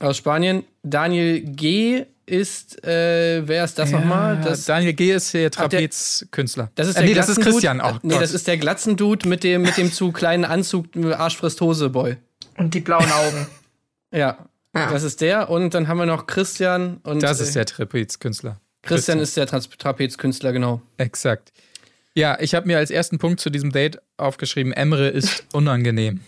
[0.00, 0.64] Aus Spanien.
[0.82, 2.04] Daniel G.
[2.26, 4.40] ist, äh, wer ist das nochmal?
[4.42, 5.12] Das, Daniel G.
[5.12, 6.70] ist der der- Trapezkünstler.
[6.74, 7.52] das ist äh, der nee, das ist Glatzendude.
[7.68, 7.80] Christian.
[7.80, 8.22] Oh, nee, Gott.
[8.22, 12.16] das ist der Glatzendude mit dem, mit dem zu kleinen Anzug, Arschfrisst-Hose-Boy.
[12.58, 13.46] Und die blauen Augen.
[14.12, 14.38] Ja.
[14.74, 14.90] Ja.
[14.90, 15.50] Das ist der.
[15.50, 16.98] Und dann haben wir noch Christian.
[17.02, 18.60] Und, das ist äh, der Trapezkünstler.
[18.82, 20.82] Christian ist der Trans Trapezkünstler, genau.
[20.96, 21.52] Exakt.
[22.14, 26.20] Ja, ich habe mir als ersten Punkt zu diesem Date aufgeschrieben, Emre ist unangenehm.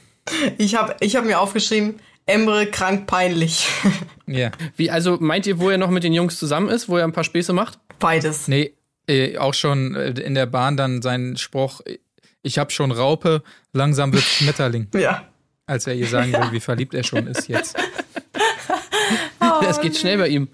[0.57, 3.67] Ich habe ich hab mir aufgeschrieben, Emre krank peinlich.
[4.27, 4.51] Ja.
[4.77, 7.13] Wie, also meint ihr, wo er noch mit den Jungs zusammen ist, wo er ein
[7.13, 7.79] paar Späße macht?
[7.99, 8.49] Beides.
[8.49, 8.73] Nee,
[9.07, 11.83] äh, auch schon äh, in der Bahn dann seinen Spruch,
[12.43, 15.29] ich habe schon Raupe, langsam wird Schmetterling, Ja.
[15.67, 17.77] als er ihr sagen will, wie verliebt er schon ist jetzt.
[19.70, 20.48] Es geht schnell bei ihm.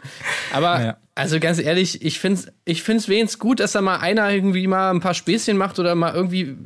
[0.53, 0.97] Aber, Ja.
[1.15, 4.67] also ganz ehrlich, ich finde es ich find's wenigstens gut, dass da mal einer irgendwie
[4.67, 6.57] mal ein paar Späßchen macht oder mal irgendwie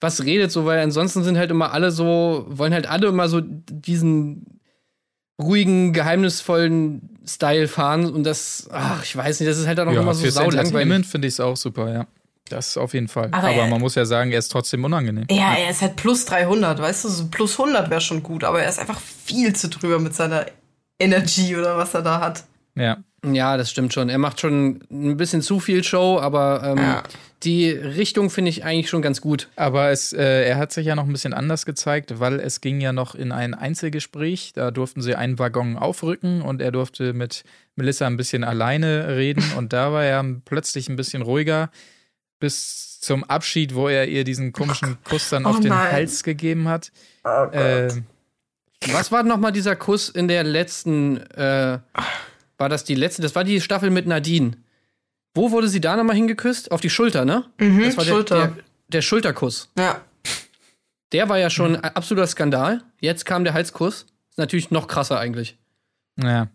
[0.00, 3.40] was redet, so, weil ansonsten sind halt immer alle so, wollen halt alle immer so
[3.42, 4.60] diesen
[5.40, 9.92] ruhigen, geheimnisvollen Style fahren und das, ach, ich weiß nicht, das ist halt dann auch
[9.92, 11.06] Ja, immer so fürs sau Entertainment langweilig.
[11.06, 12.06] finde ich es auch super, ja.
[12.48, 13.26] Das auf jeden Fall.
[13.32, 15.26] Aber Aber, er- man muss ja sagen, er ist trotzdem unangenehm.
[15.30, 18.62] Ja, er ist halt plus 300, weißt du, so plus 100 wäre schon gut, aber
[18.62, 20.46] er ist einfach viel zu drüber mit seiner
[20.98, 22.44] Energy oder was er da hat.
[22.74, 22.98] Ja.
[23.24, 24.08] Ja, das stimmt schon.
[24.08, 27.02] Er macht schon ein bisschen zu viel Show, aber ähm, Ja.
[27.42, 29.48] die Richtung finde ich eigentlich schon ganz gut.
[29.56, 32.80] Aber es, äh, er hat sich ja noch ein bisschen anders gezeigt, weil es ging
[32.80, 34.52] ja noch in ein Einzelgespräch.
[34.54, 37.42] Da durften sie einen Waggon aufrücken und er durfte mit
[37.74, 39.42] Melissa ein bisschen alleine reden.
[39.56, 41.70] Und da war er plötzlich ein bisschen ruhiger
[42.38, 45.74] bis zum Abschied, wo er ihr diesen komischen Kuss dann Oh auf den.
[45.74, 46.92] Hals gegeben hat.
[47.24, 47.88] Oh Äh,
[48.86, 51.78] Was war noch mal dieser Kuss in der letzten, äh,
[52.58, 54.56] war das die letzte, das war die Staffel mit Nadine.
[55.34, 56.70] Wo wurde sie da noch mal hingeküsst?
[56.70, 57.44] Auf die Schulter, ne?
[57.58, 58.36] Mhm, das war der, Schulter.
[58.36, 58.56] Der,
[58.88, 59.70] der Schulterkuss.
[59.78, 60.00] Ja.
[61.12, 62.82] Der war ja schon ein absoluter Skandal.
[63.00, 64.06] Jetzt kam der Halskurs.
[64.30, 65.56] Ist natürlich noch krasser eigentlich.
[66.20, 66.48] Ja.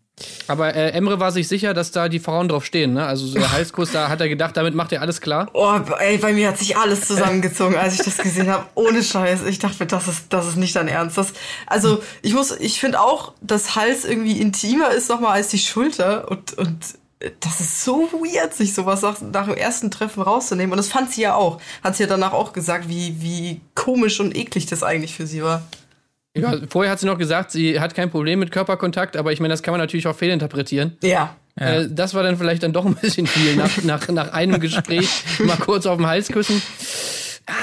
[0.47, 2.93] Aber äh, Emre war sich sicher, dass da die Frauen drauf stehen.
[2.93, 3.05] Ne?
[3.05, 5.49] Also so der Halskurs, da hat er gedacht, damit macht er alles klar.
[5.53, 8.65] Oh, ey, bei mir hat sich alles zusammengezogen, als ich das gesehen habe.
[8.75, 9.45] Ohne Scheiß.
[9.45, 11.17] Ich dachte, das ist, das ist nicht dein Ernst.
[11.17, 11.33] Das,
[11.67, 16.29] also, ich muss, ich finde auch, dass Hals irgendwie intimer ist nochmal als die Schulter.
[16.29, 16.77] Und, und
[17.39, 20.71] das ist so weird, sich sowas nach, nach dem ersten Treffen rauszunehmen.
[20.71, 21.61] Und das fand sie ja auch.
[21.83, 25.43] Hat sie ja danach auch gesagt, wie, wie komisch und eklig das eigentlich für sie
[25.43, 25.63] war.
[26.35, 29.53] Ja, vorher hat sie noch gesagt, sie hat kein Problem mit Körperkontakt, aber ich meine,
[29.53, 30.97] das kann man natürlich auch fehlinterpretieren.
[31.03, 31.35] Ja.
[31.55, 35.07] Äh, das war dann vielleicht dann doch ein bisschen viel nach, nach, nach einem Gespräch
[35.39, 36.61] mal kurz auf den Hals küssen.
[37.45, 37.53] Ah,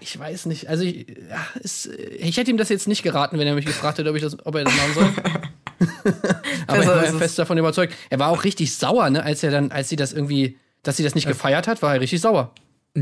[0.00, 0.68] ich weiß nicht.
[0.68, 1.88] Also ich, ja, es,
[2.18, 4.36] ich hätte ihm das jetzt nicht geraten, wenn er mich gefragt hätte, ob, ich das,
[4.44, 5.08] ob er das machen soll.
[6.66, 7.18] Aber ich Besser war ist ja es.
[7.18, 7.94] fest davon überzeugt.
[8.10, 11.04] Er war auch richtig sauer, ne, als er dann, als sie das irgendwie, dass sie
[11.04, 12.52] das nicht gefeiert hat, war er richtig sauer.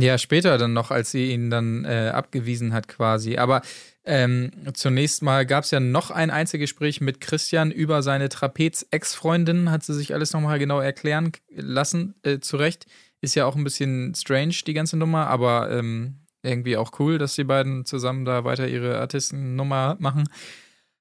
[0.00, 3.36] Ja, später dann noch, als sie ihn dann äh, abgewiesen hat quasi.
[3.36, 3.62] Aber
[4.04, 9.70] ähm, zunächst mal gab es ja noch ein Einzelgespräch mit Christian über seine Trapez-Ex-Freundin.
[9.70, 12.86] Hat sie sich alles nochmal genau erklären lassen, äh, zu Recht.
[13.20, 17.34] Ist ja auch ein bisschen strange, die ganze Nummer, aber ähm, irgendwie auch cool, dass
[17.34, 20.28] die beiden zusammen da weiter ihre Artistennummer machen.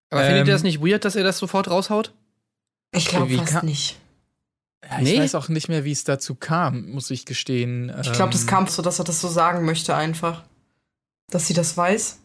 [0.09, 2.13] Aber findet Ähm, ihr das nicht weird, dass er das sofort raushaut?
[2.91, 3.99] Ich glaube fast kann- nicht.
[4.89, 5.19] Ja, ich Nee.
[5.19, 7.91] weiß auch nicht mehr, wie es dazu kam, muss ich gestehen.
[8.03, 10.43] Ich glaube, das Ähm, kam so, dass er das so sagen möchte einfach.
[11.31, 12.19] Dass sie das weiß.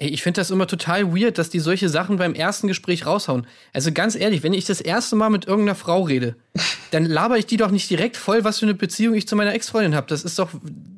[0.00, 3.48] Ey, ich finde das immer total weird, dass die solche Sachen beim ersten Gespräch raushauen.
[3.72, 6.36] Also ganz ehrlich, wenn ich das erste Mal mit irgendeiner Frau rede,
[6.92, 9.52] dann laber ich die doch nicht direkt voll, was für eine Beziehung ich zu meiner
[9.54, 10.06] Ex-Freundin habe.
[10.06, 10.50] Das ist doch,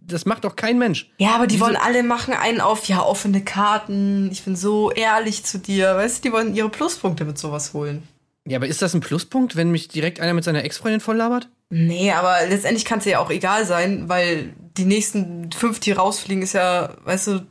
[0.06, 1.10] das macht doch kein Mensch.
[1.16, 4.28] Ja, aber die Wieso- wollen alle machen einen auf, ja, offene Karten.
[4.30, 5.96] Ich bin so ehrlich zu dir.
[5.96, 8.02] Weißt du, die wollen ihre Pluspunkte mit sowas holen.
[8.50, 11.48] Ja, aber ist das ein Pluspunkt, wenn mich direkt einer mit seiner Ex-Freundin voll labert?
[11.70, 16.42] Nee, aber letztendlich kann es ja auch egal sein, weil die nächsten fünf, die rausfliegen,
[16.42, 17.46] ist ja, weißt du,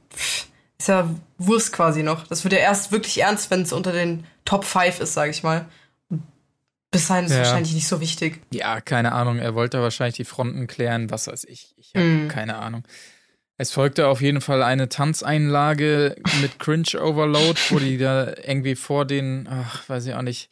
[0.78, 2.28] ist ja Wurst quasi noch.
[2.28, 5.42] Das wird ja erst wirklich ernst, wenn es unter den Top 5 ist, sag ich
[5.42, 5.68] mal.
[6.92, 7.44] Bis dahin ist es Ja.
[7.44, 8.42] wahrscheinlich nicht so wichtig.
[8.52, 9.38] Ja, keine Ahnung.
[9.40, 11.74] Er wollte wahrscheinlich die Fronten klären, was weiß ich.
[11.78, 12.28] Ich habe Mhm.
[12.28, 12.84] keine Ahnung.
[13.58, 19.06] Es folgte auf jeden Fall eine Tanzeinlage mit Cringe Overload, wo die da irgendwie vor
[19.06, 20.50] den, ach, weiß ich auch nicht.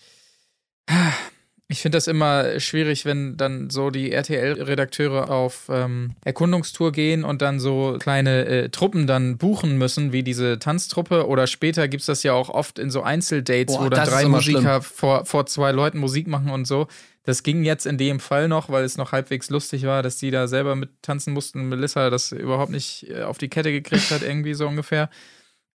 [1.70, 7.42] Ich finde das immer schwierig, wenn dann so die RTL-Redakteure auf ähm, Erkundungstour gehen und
[7.42, 11.28] dann so kleine äh, Truppen dann buchen müssen, wie diese Tanztruppe.
[11.28, 14.82] Oder später gibt's das ja auch oft in so Einzeldates, Boah, wo dann drei Musiker
[14.82, 16.88] vor, vor zwei Leuten Musik machen und so.
[17.24, 20.32] Das ging jetzt in dem Fall noch, weil es noch halbwegs lustig war, dass die
[20.32, 21.68] da selber mit tanzen mussten.
[21.68, 25.10] Melissa das überhaupt nicht äh, auf die Kette gekriegt hat, irgendwie so ungefähr.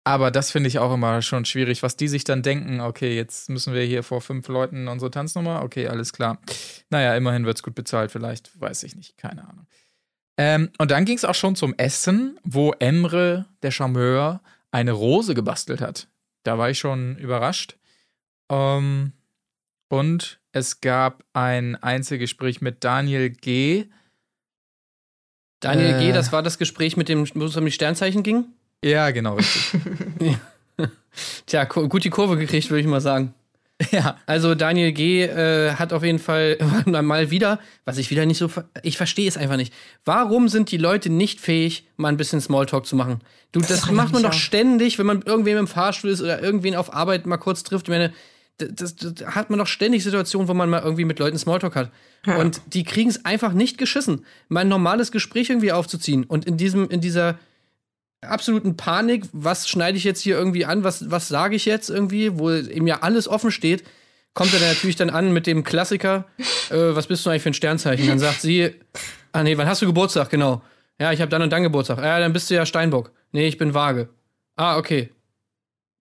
[0.05, 2.81] Aber das finde ich auch immer schon schwierig, was die sich dann denken.
[2.81, 5.63] Okay, jetzt müssen wir hier vor fünf Leuten unsere Tanznummer.
[5.63, 6.41] Okay, alles klar.
[6.91, 9.67] Naja, immerhin wird's gut bezahlt, vielleicht, weiß ich nicht, keine Ahnung.
[10.39, 14.41] Ähm, und dann ging es auch schon zum Essen, wo Emre, der Charmeur,
[14.73, 16.09] eine Rose gebastelt hat.
[16.43, 17.77] Da war ich schon überrascht.
[18.51, 19.13] Ähm,
[19.89, 23.87] und es gab ein Einzelgespräch mit Daniel G.
[25.61, 25.99] Daniel Äh.
[26.07, 28.47] G., das war das Gespräch mit dem, wo es um die Sternzeichen ging?
[28.85, 29.81] Ja, genau, richtig.
[31.47, 33.35] Tja, gut die Kurve gekriegt, würde ich mal sagen.
[33.91, 34.17] ja.
[34.27, 35.23] Also Daniel G.
[35.25, 39.29] Äh, hat auf jeden Fall mal wieder, was ich wieder nicht so, ver- ich verstehe
[39.29, 39.73] es einfach nicht.
[40.05, 43.21] Warum sind die Leute nicht fähig, mal ein bisschen Smalltalk zu machen?
[43.53, 44.35] Du, das, ich macht man doch auch.
[44.35, 47.87] ständig, wenn man irgendwem im Fahrstuhl ist oder irgendwen auf Arbeit mal kurz trifft.
[47.89, 48.13] Ich meine,
[48.59, 51.75] das, das, das hat man doch ständig Situationen, wo man mal irgendwie mit Leuten Smalltalk
[51.77, 51.91] hat.
[52.39, 56.25] Und die kriegen es einfach nicht geschissen, mal ein normales Gespräch irgendwie aufzuziehen.
[56.25, 57.39] Und in diesem, in dieser
[58.23, 62.39] absoluten Panik, was schneide ich jetzt hier irgendwie an, was, was sage ich jetzt irgendwie,
[62.39, 63.85] wo ihm ja alles offen steht,
[64.35, 66.27] kommt er dann natürlich dann an mit dem Klassiker,
[66.71, 68.07] äh, was bist du eigentlich für ein Sternzeichen?
[68.07, 68.75] Dann sagt sie,
[69.33, 70.31] ah nee, wann hast du Geburtstag?
[70.31, 70.63] Genau.
[71.01, 71.99] Ja, ich habe dann und dann Geburtstag.
[71.99, 73.13] Ja, dann bist du ja Steinbock.
[73.33, 74.09] Nee, ich bin Waage.
[74.57, 75.11] Ah, okay.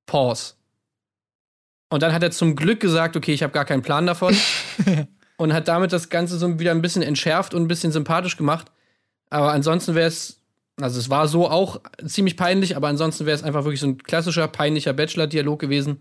[0.05, 0.53] Pause.
[1.89, 4.35] Und dann hat er zum Glück gesagt, okay, ich habe gar keinen Plan davon.
[5.37, 8.71] und hat damit das Ganze so wieder ein bisschen entschärft und ein bisschen sympathisch gemacht.
[9.29, 10.40] Aber ansonsten wäre es,
[10.83, 13.97] also es war so auch ziemlich peinlich, aber ansonsten wäre es einfach wirklich so ein
[13.97, 15.99] klassischer, peinlicher Bachelor-Dialog gewesen.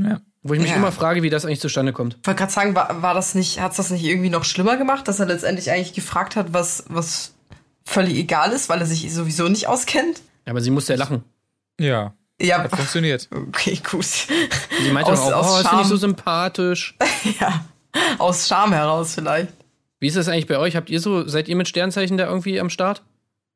[0.00, 0.20] Ja.
[0.42, 0.76] Wo ich mich Ja.
[0.76, 2.16] immer frage, wie das eigentlich zustande kommt.
[2.20, 4.76] Ich wollte gerade sagen, war, war das nicht, hat es das nicht irgendwie noch schlimmer
[4.76, 7.34] gemacht, dass er letztendlich eigentlich gefragt hat, was, was
[7.84, 10.20] völlig egal ist, weil er sich sowieso nicht auskennt?
[10.46, 11.24] Aber sie musste ja lachen.
[11.80, 13.28] Ja, Ja, hat funktioniert.
[13.32, 14.04] okay, gut.
[14.04, 15.88] Sie meinte Aus- auch, aus oh, das finde ich Scham.
[15.88, 16.96] so sympathisch.
[17.40, 17.64] ja,
[18.18, 19.52] aus Scham heraus vielleicht.
[20.00, 20.76] Wie ist das eigentlich bei euch?
[20.76, 23.02] Habt ihr so, seid ihr mit Sternzeichen da irgendwie am Start?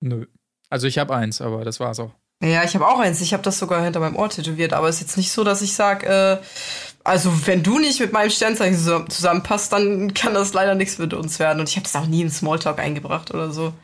[0.01, 0.27] Nö.
[0.73, 2.13] Also ich habe eins, aber das war's auch.
[2.43, 3.21] Ja, ich habe auch eins.
[3.21, 4.73] Ich habe das sogar hinter meinem Ohr tätowiert.
[4.73, 6.39] Aber es ist jetzt nicht so, dass ich sage, äh,
[7.05, 11.13] also wenn du nicht mit meinem Sternzeichen zusammen- zusammenpasst, dann kann das leider nichts mit
[11.13, 11.61] uns werden.
[11.61, 13.75] Und ich habe das auch nie im Smalltalk eingebracht oder so.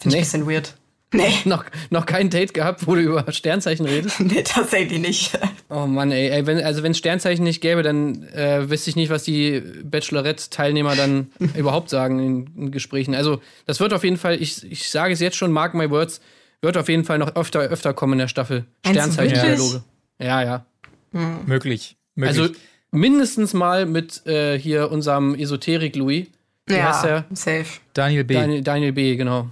[0.00, 0.16] Finde ich Nee.
[0.18, 0.74] ein bisschen weird.
[1.12, 4.20] Nee, noch, noch kein Date gehabt, wo du über Sternzeichen redest?
[4.20, 5.38] nee, tatsächlich nicht.
[5.68, 8.94] Oh Mann, ey, ey wenn, also wenn es Sternzeichen nicht gäbe, dann äh, wüsste ich
[8.94, 13.16] nicht, was die Bachelorette-Teilnehmer dann überhaupt sagen in, in Gesprächen.
[13.16, 16.20] Also, das wird auf jeden Fall, ich, ich sage es jetzt schon, mark my words,
[16.62, 18.64] wird auf jeden Fall noch öfter, öfter kommen in der Staffel.
[18.86, 19.82] Sternzeichen-Dialoge.
[20.18, 20.66] Ja, ja.
[21.12, 21.96] Möglich.
[22.14, 22.38] möglich.
[22.38, 22.54] Also
[22.90, 26.26] mindestens mal mit äh, hier unserem Esoterik-Louis.
[26.68, 27.24] Ja, der?
[27.32, 27.80] safe.
[27.94, 28.34] Daniel B.
[28.34, 29.50] Daniel, Daniel B., genau.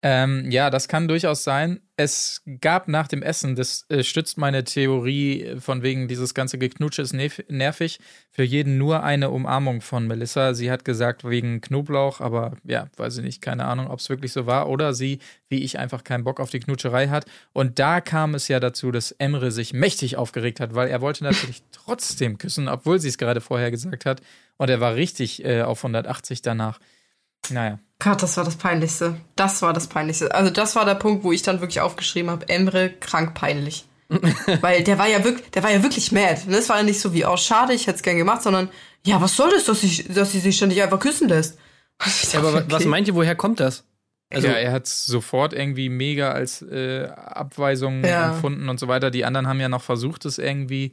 [0.00, 1.80] Ähm, ja, das kann durchaus sein.
[1.96, 6.56] Es gab nach dem Essen, das äh, stützt meine Theorie äh, von wegen dieses ganze
[6.56, 7.98] Geknutsche ist nerv- nervig,
[8.30, 10.54] für jeden nur eine Umarmung von Melissa.
[10.54, 14.32] Sie hat gesagt wegen Knoblauch, aber ja, weiß ich nicht, keine Ahnung, ob es wirklich
[14.32, 17.24] so war oder sie, wie ich, einfach keinen Bock auf die Knutscherei hat.
[17.52, 21.24] Und da kam es ja dazu, dass Emre sich mächtig aufgeregt hat, weil er wollte
[21.24, 24.20] natürlich trotzdem küssen, obwohl sie es gerade vorher gesagt hat.
[24.58, 26.78] Und er war richtig äh, auf 180 danach.
[27.50, 27.78] Naja.
[28.00, 29.16] Gott, das war das Peinlichste.
[29.34, 30.32] Das war das Peinlichste.
[30.34, 33.84] Also das war der Punkt, wo ich dann wirklich aufgeschrieben habe, Emre, krank peinlich.
[34.60, 36.42] Weil der war ja wirklich, der war ja wirklich mad.
[36.46, 36.56] Ne?
[36.58, 38.68] Es war ja nicht so wie, oh, schade, ich hätte es gern gemacht, sondern,
[39.04, 41.58] ja, was soll das, dass, ich, dass sie sich ständig einfach küssen lässt?
[42.32, 42.88] Ja, aber wa- was okay.
[42.88, 43.84] meint ihr, woher kommt das?
[44.32, 48.34] Also, ja, er hat es sofort irgendwie mega als äh, Abweisung Ja.
[48.34, 49.10] empfunden und so weiter.
[49.10, 50.92] Die anderen haben ja noch versucht, es irgendwie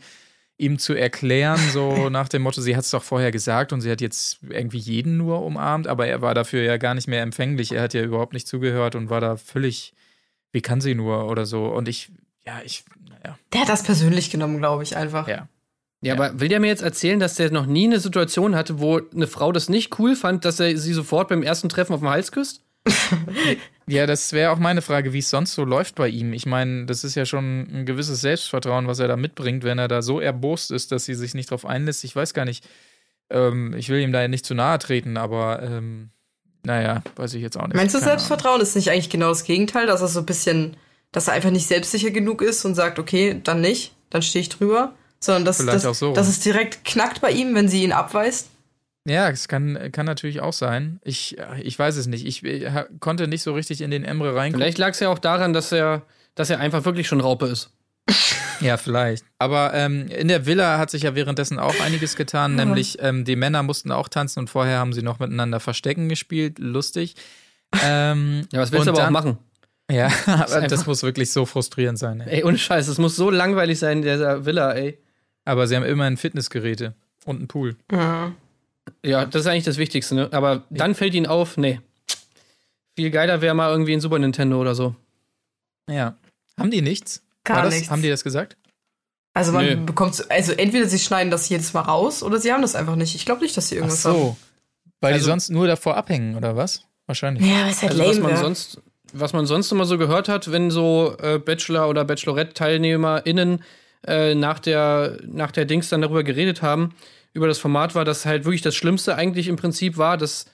[0.58, 3.92] ihm zu erklären, so nach dem Motto, sie hat es doch vorher gesagt und sie
[3.92, 7.72] hat jetzt irgendwie jeden nur umarmt, aber er war dafür ja gar nicht mehr empfänglich.
[7.72, 9.94] Er hat ja überhaupt nicht zugehört und war da völlig,
[10.52, 11.66] wie kann sie nur oder so.
[11.66, 12.12] Und ich,
[12.46, 15.28] ja, ich, naja, Der hat das persönlich genommen, glaube ich, einfach.
[15.28, 15.50] ja.
[16.02, 19.02] ja, aber will der mir jetzt erzählen, dass der noch nie eine Situation hatte, wo
[19.14, 22.10] eine Frau das nicht cool fand, dass er sie sofort beim ersten Treffen auf den
[22.10, 22.65] Hals küsst?
[23.88, 26.34] Ja, das wäre auch meine Frage, wie es sonst so läuft bei ihm.
[26.34, 29.88] Ich meine, das ist ja schon ein gewisses Selbstvertrauen, was er da mitbringt, wenn er
[29.88, 32.04] da so erbost ist, dass sie sich nicht drauf einlässt.
[32.04, 32.68] Ich weiß gar nicht.
[33.30, 36.10] Ähm, ich will ihm da ja nicht zu nahe treten, aber ähm,
[36.64, 37.76] naja, weiß ich jetzt auch nicht.
[37.76, 40.78] Meinst du, Keine Selbstvertrauen ist nicht eigentlich genau das Gegenteil, dass er so ein bisschen,
[41.12, 44.50] dass er einfach nicht selbstsicher genug ist und sagt, okay, dann nicht, dann stehe ich
[44.50, 46.14] drüber, sondern dass, dass, so.
[46.14, 48.50] dass es direkt knackt bei ihm, wenn sie ihn abweist?
[49.08, 51.00] Ja, es kann, kann natürlich auch sein.
[51.04, 52.26] Ich, ich weiß es nicht.
[52.26, 54.62] Ich, äh, ha- konnte nicht so richtig in den Emre reingucken.
[54.62, 56.02] Vielleicht lag es ja auch daran, dass er,
[56.34, 57.70] dass er einfach wirklich schon Raupe ist.
[58.62, 59.26] Ja, vielleicht.
[59.38, 63.36] Aber ähm, in der Villa hat sich ja währenddessen auch einiges getan, nämlich ähm, die
[63.36, 66.58] Männer mussten auch tanzen und vorher haben sie noch miteinander Verstecken gespielt.
[66.60, 67.16] Lustig.
[67.84, 69.38] Ähm, Ja, was willst du und aber auch dann- machen?
[69.92, 72.22] Ja, aber das einfach- muss wirklich so frustrierend sein.
[72.22, 72.38] Ey.
[72.38, 74.98] Ey, ohne Scheiß, es muss so langweilig sein, der Villa, ey.
[75.44, 76.94] Aber sie haben immerhin Fitnessgeräte
[77.26, 77.76] und einen Pool.
[77.92, 78.32] Ja,
[79.06, 80.30] das ist eigentlich das Wichtigste, ne?
[80.32, 81.80] Aber dann fällt ihnen auf, nee.
[82.96, 84.96] Viel geiler wäre mal irgendwie ein Super Nintendo oder so.
[85.90, 86.16] Ja.
[86.58, 87.22] Haben die nichts?
[87.44, 87.90] Gar das, nichts.
[87.92, 88.56] Haben die das gesagt?
[89.34, 89.76] Also man Nö.
[89.76, 93.14] bekommt, also entweder sie schneiden das jedes Mal raus oder sie haben das einfach nicht.
[93.16, 94.16] Ich glaube nicht, dass sie Ach irgendwas haben.
[94.16, 94.38] so.
[95.02, 96.84] Weil Also- die sonst nur davor abhängen, oder was?
[97.06, 97.46] Wahrscheinlich.
[97.46, 98.38] Ja, was halt Also was lame man wär.
[98.38, 98.82] sonst,
[99.14, 103.62] was man sonst immer so gehört hat, wenn so äh, Bachelor- oder Bachelorette-TeilnehmerInnen
[104.08, 106.96] äh, nach, der, nach der Dings dann darüber geredet haben,
[107.36, 110.46] über das Format war, dass halt wirklich das Schlimmste eigentlich im Prinzip war, dass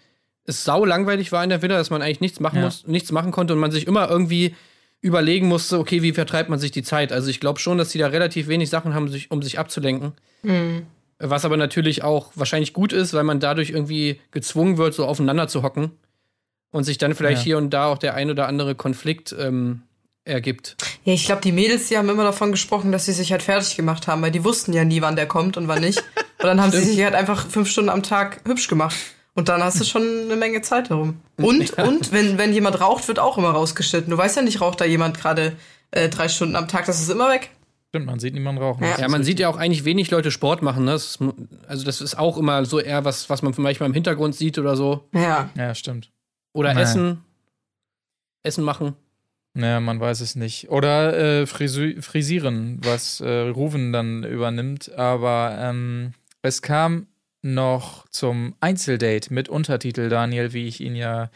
[0.46, 2.66] es sau langweilig war in der Villa, dass man eigentlich nichts machen Ja.
[2.66, 4.56] muss, nichts machen konnte und man sich immer irgendwie
[5.00, 7.12] überlegen musste, okay, wie vertreibt man sich die Zeit?
[7.14, 10.14] Also ich glaube schon, dass die da relativ wenig Sachen haben, sich, um sich abzulenken.
[11.20, 15.48] Was aber natürlich auch wahrscheinlich gut ist, weil man dadurch irgendwie gezwungen wird, so aufeinander
[15.48, 15.92] zu hocken
[16.72, 17.46] und sich dann vielleicht Ja.
[17.46, 19.84] hier und da auch der ein oder andere Konflikt ähm,
[20.24, 20.78] ergibt.
[21.04, 23.76] Ja, ich glaube, die Mädels, die haben immer davon gesprochen, dass sie sich halt fertig
[23.76, 26.04] gemacht haben, weil die wussten ja nie, wann der kommt und wann nicht.
[26.42, 28.96] Und dann haben sie sich halt einfach fünf Stunden am Tag hübsch gemacht.
[29.34, 31.22] Und dann hast du schon eine Menge Zeit herum.
[31.38, 34.10] Und, und wenn, wenn jemand raucht, wird auch immer rausgeschnitten.
[34.10, 35.54] Du weißt ja nicht, raucht da jemand gerade
[35.92, 37.52] äh, drei Stunden am Tag, das ist immer weg.
[37.90, 38.84] Stimmt, man sieht niemanden rauchen.
[38.84, 39.00] Ja.
[39.00, 40.86] Ja, man sieht ja auch eigentlich wenig Leute Sport machen.
[40.86, 40.92] Ne?
[40.92, 41.20] Das ist,
[41.68, 44.78] also das ist auch immer so eher was, was man manchmal im Hintergrund sieht oder
[44.78, 45.10] so.
[45.14, 45.50] Ja.
[45.56, 46.10] Ja, stimmt.
[46.54, 46.86] Oder Naja.
[46.86, 47.24] Essen.
[48.44, 48.96] Essen machen.
[49.54, 50.70] Naja, man weiß es nicht.
[50.70, 54.94] Oder äh, frisieren, was äh, Ruven dann übernimmt.
[54.96, 57.08] Aber ähm, es kam
[57.42, 61.32] noch zum Einzeldate mit Untertitel Daniel, wie ich ihn ja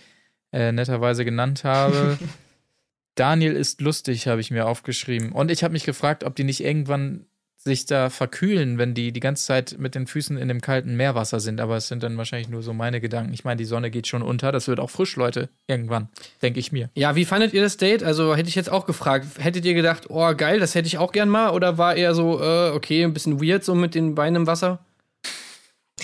[0.51, 2.17] äh, netterweise genannt habe.
[3.15, 5.31] Daniel ist lustig, habe ich mir aufgeschrieben.
[5.31, 7.25] Und ich habe mich gefragt, ob die nicht irgendwann
[7.57, 11.39] sich da verkühlen, wenn die die ganze Zeit mit den Füßen in dem kalten Meerwasser
[11.39, 11.59] sind.
[11.59, 13.33] Aber es sind dann wahrscheinlich nur so meine Gedanken.
[13.33, 14.51] Ich meine, die Sonne geht schon unter.
[14.51, 15.49] Das wird auch frisch, Leute.
[15.65, 16.09] Irgendwann,
[16.43, 16.91] denke ich mir.
[16.93, 18.03] Ja, wie fandet ihr das Date?
[18.03, 19.25] Also hätte ich jetzt auch gefragt.
[19.39, 21.49] Hättet ihr gedacht, oh geil, das hätte ich auch gern mal?
[21.51, 24.85] Oder war eher so, äh, okay, ein bisschen weird so mit den Beinen im Wasser?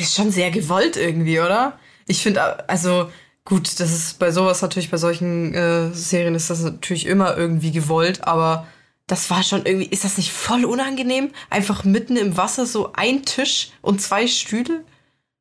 [0.01, 1.77] Das ist schon sehr gewollt irgendwie, oder?
[2.07, 3.11] Ich finde, also
[3.45, 7.71] gut, das ist bei sowas natürlich, bei solchen äh, Serien ist das natürlich immer irgendwie
[7.71, 8.67] gewollt, aber
[9.05, 11.31] das war schon irgendwie, ist das nicht voll unangenehm?
[11.51, 14.83] Einfach mitten im Wasser so ein Tisch und zwei Stühle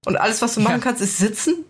[0.04, 1.64] und alles, was du machen kannst, ist sitzen?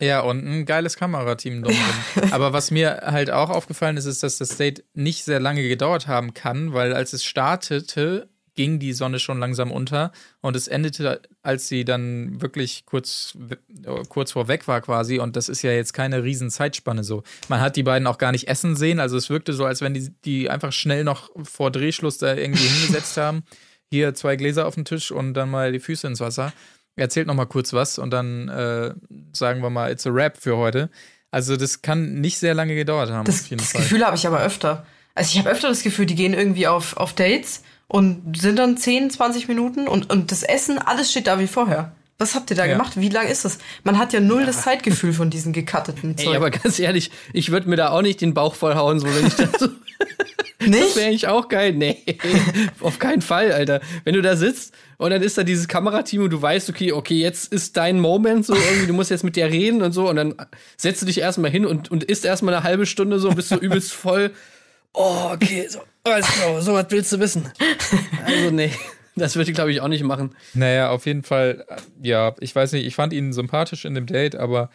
[0.00, 1.94] Ja, und ein geiles Kamerateam drumherum.
[2.32, 6.08] Aber was mir halt auch aufgefallen ist, ist, dass das Date nicht sehr lange gedauert
[6.08, 11.22] haben kann, weil als es startete, ging die Sonne schon langsam unter und es endete,
[11.42, 13.36] als sie dann wirklich kurz,
[14.08, 15.18] kurz vor weg war quasi.
[15.18, 17.22] Und das ist ja jetzt keine riesen Zeitspanne so.
[17.48, 19.00] Man hat die beiden auch gar nicht essen sehen.
[19.00, 22.66] Also es wirkte so, als wenn die, die einfach schnell noch vor Drehschluss da irgendwie
[22.66, 23.42] hingesetzt haben.
[23.90, 26.52] Hier zwei Gläser auf den Tisch und dann mal die Füße ins Wasser
[26.96, 28.94] erzählt noch mal kurz was und dann äh,
[29.32, 30.90] sagen wir mal, it's a rap für heute.
[31.30, 33.24] Also das kann nicht sehr lange gedauert haben.
[33.24, 34.86] Das, das Gefühl habe ich aber öfter.
[35.14, 38.76] Also ich habe öfter das Gefühl, die gehen irgendwie auf, auf Dates und sind dann
[38.76, 41.92] 10, 20 Minuten und, und das Essen, alles steht da wie vorher.
[42.18, 42.72] Was habt ihr da ja.
[42.72, 42.92] gemacht?
[42.96, 43.58] Wie lang ist das?
[43.82, 44.46] Man hat ja null ja.
[44.46, 46.28] das Zeitgefühl von diesen gecutteten Zeug.
[46.28, 49.26] Ey, aber ganz ehrlich, ich würde mir da auch nicht den Bauch vollhauen, so wenn
[49.26, 49.68] ich das so
[50.66, 50.82] Nicht?
[50.82, 51.72] Das wäre eigentlich auch geil.
[51.72, 52.02] Nee,
[52.80, 53.80] auf keinen Fall, Alter.
[54.04, 57.18] Wenn du da sitzt und dann ist da dieses Kamerateam und du weißt, okay, okay,
[57.20, 60.16] jetzt ist dein Moment so irgendwie, du musst jetzt mit der reden und so und
[60.16, 60.34] dann
[60.76, 63.48] setzt du dich erstmal hin und, und isst erstmal eine halbe Stunde so und bist
[63.48, 64.32] so übelst voll.
[64.92, 67.50] Oh, okay, so, klar, so was willst du wissen.
[68.24, 68.70] Also, nee.
[69.16, 70.34] Das würde ich, glaube ich, auch nicht machen.
[70.54, 71.66] Naja, auf jeden Fall,
[72.00, 74.70] ja, ich weiß nicht, ich fand ihn sympathisch in dem Date, aber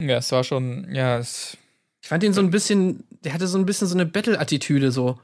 [0.00, 1.56] ja, es war schon, ja, es
[2.04, 5.18] ich fand ihn so ein bisschen, der hatte so ein bisschen so eine Battle-Attitüde so.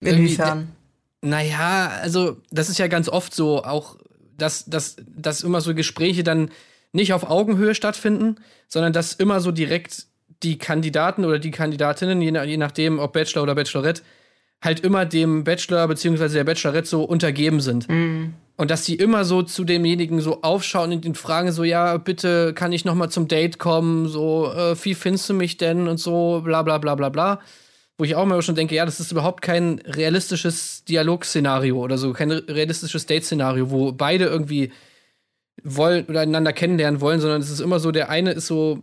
[0.00, 0.74] Inwiefern?
[1.20, 3.98] Naja, also das ist ja ganz oft so, auch
[4.38, 6.50] dass, dass, dass immer so Gespräche dann
[6.92, 10.06] nicht auf Augenhöhe stattfinden, sondern dass immer so direkt
[10.42, 14.02] die Kandidaten oder die Kandidatinnen, je, nach, je nachdem, ob Bachelor oder Bachelorette,
[14.62, 16.28] halt immer dem Bachelor bzw.
[16.28, 17.88] der Bachelorette so untergeben sind.
[17.88, 18.34] Mhm.
[18.56, 22.52] Und dass die immer so zu demjenigen so aufschauen und ihn fragen so, ja, bitte
[22.54, 25.98] kann ich noch mal zum Date kommen, so, äh, wie findest du mich denn und
[25.98, 27.40] so, bla bla bla bla bla.
[27.98, 32.12] Wo ich auch mal schon denke, ja, das ist überhaupt kein realistisches Dialogszenario oder so,
[32.12, 34.72] kein realistisches Date-Szenario, wo beide irgendwie
[35.62, 38.82] wollen oder einander kennenlernen wollen, sondern es ist immer so, der eine ist so,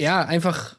[0.00, 0.76] ja, einfach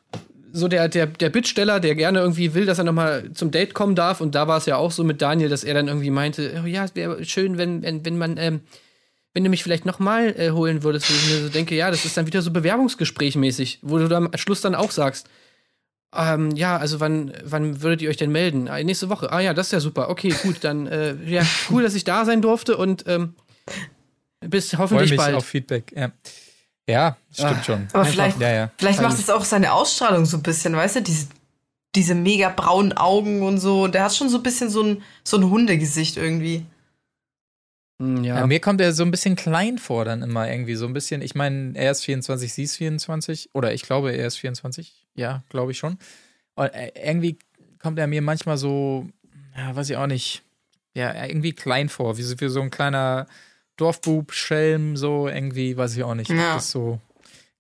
[0.52, 3.96] so der, der, der Bittsteller, der gerne irgendwie will, dass er nochmal zum Date kommen
[3.96, 4.20] darf.
[4.20, 6.68] Und da war es ja auch so mit Daniel, dass er dann irgendwie meinte, oh
[6.68, 8.62] ja, es wäre schön, wenn, wenn, wenn man, ähm,
[9.34, 12.04] wenn du mich vielleicht nochmal äh, holen würdest, wo ich mir so denke, ja, das
[12.04, 15.30] ist dann wieder so Bewerbungsgesprächmäßig, wo du dann am Schluss dann auch sagst,
[16.14, 18.68] ähm, ja, also wann, wann würdet ihr euch denn melden?
[18.68, 19.32] Ah, nächste Woche.
[19.32, 20.10] Ah ja, das ist ja super.
[20.10, 23.36] Okay, gut, dann äh, ja, cool, dass ich da sein durfte und ähm,
[24.42, 25.36] bis hoffentlich Freu mich bald.
[25.36, 26.12] auf Feedback, ja.
[26.88, 27.88] Ja, stimmt Ach, schon.
[27.92, 28.72] Aber Einfach, vielleicht, ja, ja.
[28.78, 31.28] vielleicht macht es auch seine Ausstrahlung so ein bisschen, weißt du, diese,
[31.96, 33.88] diese mega braunen Augen und so.
[33.88, 36.66] Der hat schon so ein bisschen so ein, so ein Hundegesicht irgendwie.
[38.02, 38.40] Hm, ja.
[38.40, 38.48] ja.
[38.48, 40.76] Mir kommt er so ein bisschen klein vor, dann immer irgendwie.
[40.76, 43.50] So ein bisschen, ich meine, er ist 24, sie ist 24.
[43.54, 45.06] Oder ich glaube, er ist 24.
[45.16, 45.98] Ja, glaube ich schon.
[46.56, 47.38] Und äh, irgendwie
[47.80, 49.08] kommt er mir manchmal so,
[49.56, 50.44] ja, weiß ich auch nicht,
[50.94, 53.28] ja, irgendwie klein vor, wie so, wie so ein kleiner
[53.78, 56.30] Dorfbub, Schelm, so irgendwie, weiß ich auch nicht.
[56.30, 56.56] Ja.
[56.56, 57.00] Das ist so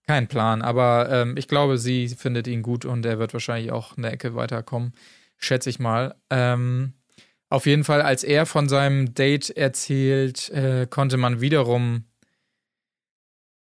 [0.07, 0.61] kein Plan.
[0.61, 4.35] Aber ähm, ich glaube, sie findet ihn gut und er wird wahrscheinlich auch eine Ecke
[4.35, 4.93] weiterkommen,
[5.37, 6.15] schätze ich mal.
[6.29, 6.93] Ähm,
[7.49, 12.05] auf jeden Fall, als er von seinem Date erzählt, äh, konnte man wiederum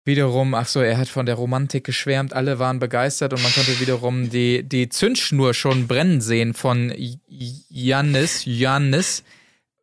[0.04, 3.80] wiederum, ach so, er hat von der Romantik geschwärmt, alle waren begeistert und man konnte
[3.80, 6.94] wiederum die, die Zündschnur schon brennen sehen von
[7.28, 9.24] Jannis, Jannis,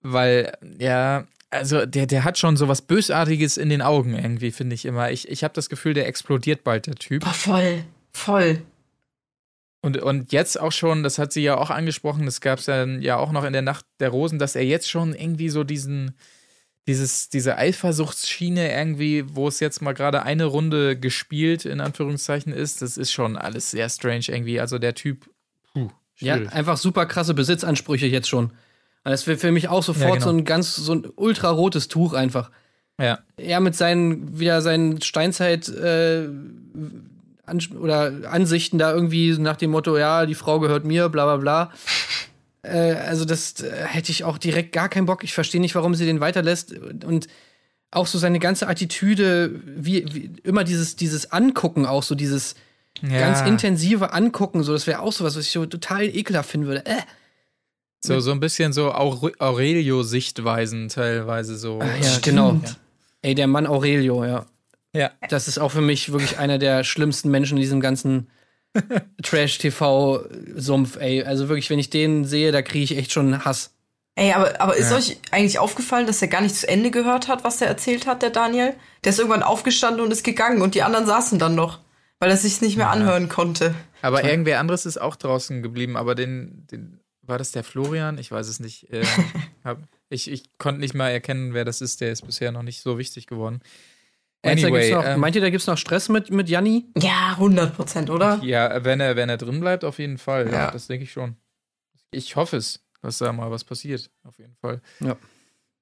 [0.02, 4.74] weil, ja, also der, der hat schon so was Bösartiges in den Augen irgendwie, finde
[4.74, 5.10] ich immer.
[5.10, 7.24] Ich, ich habe das Gefühl, der explodiert bald, der Typ.
[7.24, 8.62] Boah, voll, voll.
[9.80, 13.00] Und, und jetzt auch schon, das hat sie ja auch angesprochen, das gab es dann
[13.00, 16.16] ja auch noch in der Nacht der Rosen, dass er jetzt schon irgendwie so diesen,
[16.88, 22.82] dieses, diese Eifersuchtsschiene irgendwie, wo es jetzt mal gerade eine Runde gespielt, in Anführungszeichen ist,
[22.82, 24.58] das ist schon alles sehr strange irgendwie.
[24.58, 25.30] Also der Typ,
[25.72, 26.46] puh, schwierig.
[26.46, 28.52] Ja, einfach super krasse Besitzansprüche jetzt schon.
[29.08, 30.24] Das wäre für mich auch sofort ja, genau.
[30.24, 32.50] so ein ganz, so ein ultrarotes Tuch einfach.
[33.00, 33.20] Ja.
[33.36, 36.28] Er mit seinen, wieder seinen Steinzeit, äh,
[37.46, 41.36] an, oder Ansichten da irgendwie nach dem Motto, ja, die Frau gehört mir, bla bla
[41.36, 41.72] bla.
[42.62, 45.24] Äh, also, das äh, hätte ich auch direkt gar keinen Bock.
[45.24, 46.72] Ich verstehe nicht, warum sie den weiterlässt.
[46.72, 47.28] Und
[47.90, 52.54] auch so seine ganze Attitüde, wie, wie immer dieses, dieses Angucken, auch so dieses
[53.00, 53.18] ja.
[53.18, 56.66] ganz intensive Angucken, so, das wäre auch so was, was ich so total ekelhaft finden
[56.66, 56.84] würde.
[56.84, 57.00] Äh.
[58.00, 61.80] So, so ein bisschen so Aurelio-Sichtweisen teilweise so.
[61.80, 62.52] Ah, ja, genau.
[62.52, 62.70] Ja.
[63.22, 64.46] Ey, der Mann Aurelio, ja.
[64.94, 65.10] Ja.
[65.28, 68.28] Das ist auch für mich wirklich einer der schlimmsten Menschen in diesem ganzen
[69.22, 71.24] Trash-TV-Sumpf, ey.
[71.24, 73.74] Also wirklich, wenn ich den sehe, da kriege ich echt schon Hass.
[74.14, 74.96] Ey, aber, aber ist ja.
[74.96, 78.22] euch eigentlich aufgefallen, dass er gar nicht zu Ende gehört hat, was er erzählt hat,
[78.22, 78.74] der Daniel?
[79.04, 81.78] Der ist irgendwann aufgestanden und ist gegangen und die anderen saßen dann noch,
[82.18, 82.92] weil er sich nicht mehr ja.
[82.92, 83.74] anhören konnte.
[84.02, 86.97] Aber irgendwer anderes ist auch draußen geblieben, aber den, den
[87.28, 88.18] war das der Florian?
[88.18, 88.90] Ich weiß es nicht.
[88.92, 89.04] Äh,
[89.64, 92.00] hab, ich, ich konnte nicht mal erkennen, wer das ist.
[92.00, 93.60] Der ist bisher noch nicht so wichtig geworden.
[94.42, 96.86] Anyway, noch, ähm, meint ihr, da gibt es noch Stress mit, mit Janni?
[96.96, 98.40] Ja, 100 Prozent, oder?
[98.42, 100.46] Ja, wenn er, wenn er drin bleibt, auf jeden Fall.
[100.46, 100.70] Ja, Ja.
[100.70, 101.36] das denke ich schon.
[102.12, 104.10] Ich hoffe es, dass da mal was passiert.
[104.22, 104.80] Auf jeden Fall.
[105.00, 105.16] Ja.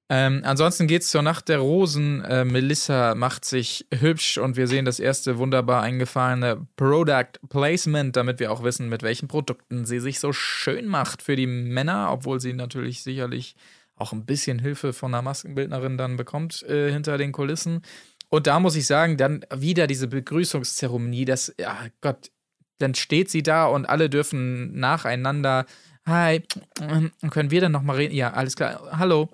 [0.08, 2.22] Ähm, ansonsten geht's zur Nacht der Rosen.
[2.22, 8.38] Äh, Melissa macht sich hübsch und wir sehen das erste wunderbar eingefahrene Product Placement, damit
[8.38, 12.40] wir auch wissen, mit welchen Produkten sie sich so schön macht für die Männer, obwohl
[12.40, 13.56] sie natürlich sicherlich
[13.96, 17.82] auch ein bisschen Hilfe von einer Maskenbildnerin dann bekommt äh, hinter den Kulissen.
[18.28, 22.30] Und da muss ich sagen, dann wieder diese Begrüßungszeremonie, das, ja Gott,
[22.78, 25.66] dann steht sie da und alle dürfen nacheinander,
[26.04, 26.42] hi,
[27.30, 28.14] können wir dann noch mal reden?
[28.14, 29.28] Ja, alles klar, hallo,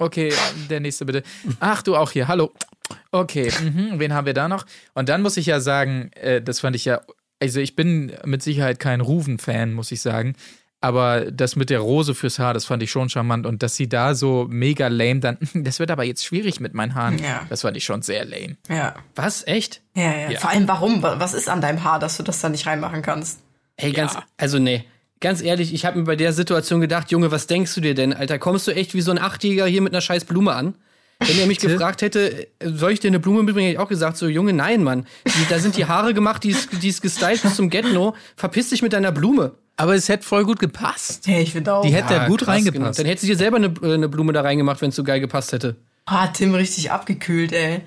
[0.00, 0.32] okay,
[0.68, 1.22] der nächste bitte.
[1.60, 2.52] Ach, du auch hier, hallo,
[3.12, 3.98] okay, mhm.
[3.98, 4.66] wen haben wir da noch?
[4.94, 7.00] Und dann muss ich ja sagen, äh, das fand ich ja,
[7.40, 10.34] also ich bin mit Sicherheit kein Ruven-Fan, muss ich sagen,
[10.82, 13.88] aber das mit der Rose fürs Haar, das fand ich schon charmant und dass sie
[13.88, 17.42] da so mega lame dann, das wird aber jetzt schwierig mit meinen Haaren, Ja.
[17.48, 18.56] das fand ich schon sehr lame.
[18.68, 18.94] Ja.
[19.14, 19.46] Was?
[19.46, 19.82] Echt?
[19.94, 20.30] Ja, ja.
[20.30, 20.40] Ja.
[20.40, 21.02] Vor allem, warum?
[21.02, 23.40] Wa- Was ist an deinem Haar, dass du das da nicht reinmachen kannst?
[23.76, 24.24] Hey, ganz, Ja.
[24.38, 24.84] also nee.
[25.20, 28.14] Ganz ehrlich, ich habe mir bei der Situation gedacht, Junge, was denkst du dir denn,
[28.14, 28.38] Alter?
[28.38, 30.74] Kommst du echt wie so ein Achtjähriger hier mit einer scheiß Blume an?
[31.18, 33.90] Wenn er mich gefragt hätte, äh, soll ich dir eine Blume mitbringen, hätte ich auch
[33.90, 35.06] gesagt, so, Junge, nein, Mann.
[35.26, 38.14] Die, da sind die Haare gemacht, die ist, die ist gestylt bis zum Get-No.
[38.36, 39.52] Verpiss dich mit deiner Blume.
[39.76, 41.26] Aber es hätte voll gut gepasst.
[41.26, 41.82] Ja, ich finde auch.
[41.82, 42.74] Die hätte da gut reingepasst.
[42.74, 42.90] genau.
[42.90, 45.20] Dann hätte sie dir selber eine, äh, eine Blume da reingemacht, wenn es so geil
[45.20, 45.76] gepasst hätte.
[46.06, 47.82] Ah, Tim richtig abgekühlt, ey.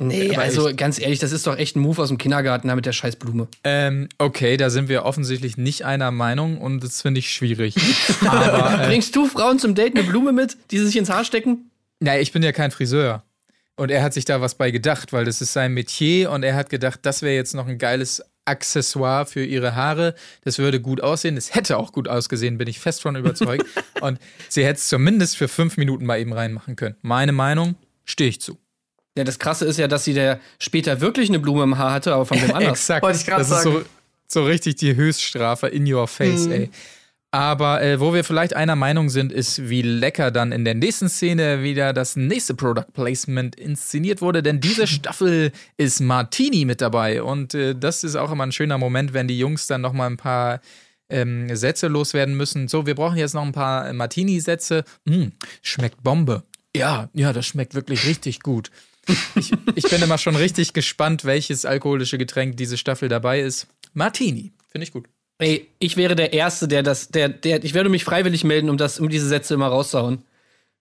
[0.00, 2.76] Nee, aber also ganz ehrlich, das ist doch echt ein Move aus dem Kindergarten da
[2.76, 3.48] mit der scheiß Blume.
[3.64, 7.74] Ähm, okay, da sind wir offensichtlich nicht einer Meinung und das finde ich schwierig.
[8.24, 11.24] Aber äh, Bringst du Frauen zum Date eine Blume mit, die sie sich ins Haar
[11.24, 11.68] stecken?
[12.00, 13.24] na, ich bin ja kein Friseur.
[13.76, 16.56] Und er hat sich da was bei gedacht, weil das ist sein Metier und er
[16.56, 20.14] hat gedacht, das wäre jetzt noch ein geiles Accessoire für ihre Haare.
[20.42, 21.36] Das würde gut aussehen.
[21.36, 23.66] Es hätte auch gut ausgesehen, bin ich fest von überzeugt.
[24.00, 24.18] und
[24.48, 26.96] sie hätte es zumindest für fünf Minuten mal eben reinmachen können.
[27.02, 28.58] Meine Meinung, stehe ich zu.
[29.16, 32.14] Ja, das Krasse ist ja, dass sie da später wirklich eine Blume im Haar hatte,
[32.14, 32.78] aber von wem anders.
[32.80, 33.02] Exakt.
[33.02, 33.86] Wollte ich grad das ist so, sagen.
[34.28, 36.52] so richtig die Höchststrafe in your face, Mhm.
[36.52, 36.70] ey.
[37.30, 41.10] Aber äh, wo wir vielleicht einer Meinung sind, ist, wie lecker dann in der nächsten
[41.10, 44.42] Szene wieder das nächste Product Placement inszeniert wurde.
[44.42, 47.22] Denn diese Staffel ist Martini mit dabei.
[47.22, 50.06] Und äh, das ist auch immer ein schöner Moment, wenn die Jungs dann noch mal
[50.06, 50.62] ein paar
[51.10, 52.66] ähm, Sätze loswerden müssen.
[52.66, 54.84] So, wir brauchen jetzt noch ein paar Martini-Sätze.
[55.04, 55.26] Mm,
[55.60, 56.44] schmeckt Bombe.
[56.74, 58.70] Ja, ja, das schmeckt wirklich richtig gut.
[59.34, 63.66] Ich, ich bin immer schon richtig gespannt, welches alkoholische Getränk diese Staffel dabei ist.
[63.94, 65.08] Martini, finde ich gut.
[65.38, 68.76] Ey, ich wäre der Erste, der das, der, der, ich würde mich freiwillig melden, um
[68.76, 70.24] das, um diese Sätze immer rauszuhauen.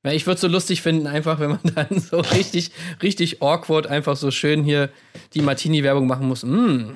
[0.04, 2.72] Weil ich würde es so lustig finden, einfach, wenn man dann so richtig,
[3.02, 4.90] richtig awkward einfach so schön hier
[5.34, 6.44] die Martini-Werbung machen muss.
[6.44, 6.94] Mm,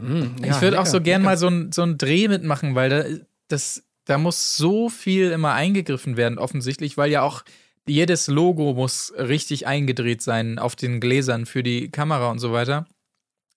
[0.00, 1.30] mm, ja, ich würde auch so gern lecker.
[1.30, 3.04] mal so ein, so ein Dreh mitmachen, weil da,
[3.48, 7.44] das, da muss so viel immer eingegriffen werden, offensichtlich, weil ja auch
[7.86, 12.86] jedes Logo muss richtig eingedreht sein auf den Gläsern für die Kamera und so weiter.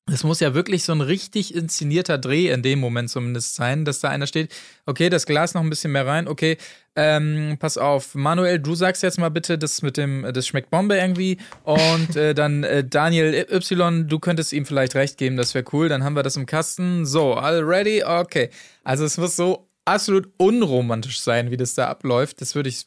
[0.10, 4.00] Es muss ja wirklich so ein richtig inszenierter Dreh in dem Moment zumindest sein, dass
[4.00, 4.54] da einer steht,
[4.86, 6.58] okay, das Glas noch ein bisschen mehr rein, okay,
[6.96, 10.96] ähm, pass auf, Manuel, du sagst jetzt mal bitte, das mit dem, das schmeckt Bombe
[10.96, 15.66] irgendwie und äh, dann äh, Daniel Y, du könntest ihm vielleicht recht geben, das wäre
[15.74, 18.50] cool, dann haben wir das im Kasten, so, all ready, okay.
[18.86, 22.86] Also es muss so absolut unromantisch sein, wie das da abläuft, das würde ich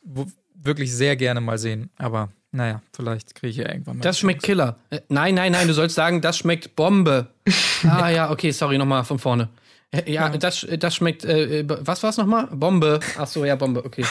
[0.62, 4.02] wirklich sehr gerne mal sehen, aber naja, vielleicht kriege ich ja irgendwann mal.
[4.02, 4.76] Das schmeckt Killer.
[4.90, 7.28] Äh, nein, nein, nein, du sollst sagen, das schmeckt Bombe.
[7.84, 9.48] ah ja, okay, sorry, nochmal von vorne.
[9.92, 12.48] Äh, Ja, das, das schmeckt, äh, äh, was war's nochmal?
[12.48, 13.00] Bombe.
[13.16, 14.04] Ach so, ja, Bombe, okay.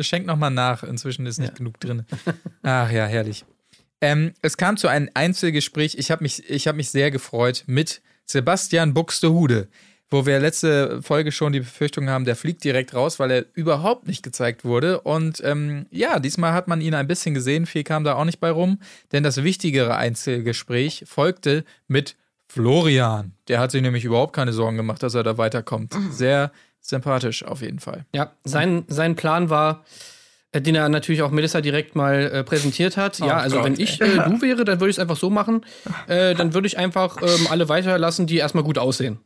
[0.00, 2.04] Schenk noch mal nach, inzwischen ist nicht genug drin.
[2.62, 3.44] Ach ja, herrlich.
[4.00, 8.00] Ähm, es kam zu einem Einzelgespräch, ich habe mich, ich hab mich sehr gefreut, mit
[8.24, 9.68] Sebastian Buxtehude,
[10.10, 14.08] wo wir letzte Folge schon die Befürchtung haben, der fliegt direkt raus, weil er überhaupt
[14.08, 15.00] nicht gezeigt wurde.
[15.00, 18.40] Und ähm, ja, diesmal hat man ihn ein bisschen gesehen, viel kam da auch nicht
[18.40, 18.80] bei rum,
[19.12, 22.16] denn das wichtigere Einzelgespräch folgte mit
[22.48, 23.32] Florian.
[23.46, 25.94] Der hat sich nämlich überhaupt keine Sorgen gemacht, dass er da weiterkommt.
[26.10, 26.50] Sehr
[26.80, 28.06] sympathisch auf jeden Fall.
[28.12, 29.84] Ja, sein, sein Plan war,
[30.50, 33.20] äh, den er natürlich auch Melissa direkt mal äh, präsentiert hat.
[33.20, 35.64] ja, also Gott, wenn ich äh, du wäre, dann würde ich es einfach so machen.
[36.08, 39.20] Äh, dann würde ich einfach ähm, alle weiterlassen, die erstmal gut aussehen.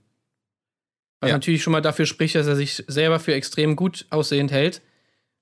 [1.20, 1.36] Was Ja.
[1.36, 4.82] natürlich schon mal dafür spricht, dass er sich selber für extrem gut aussehend hält.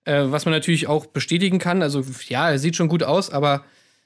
[0.05, 1.83] Äh, was man natürlich auch bestätigen kann.
[1.83, 3.65] Also ja, er sieht schon gut aus, aber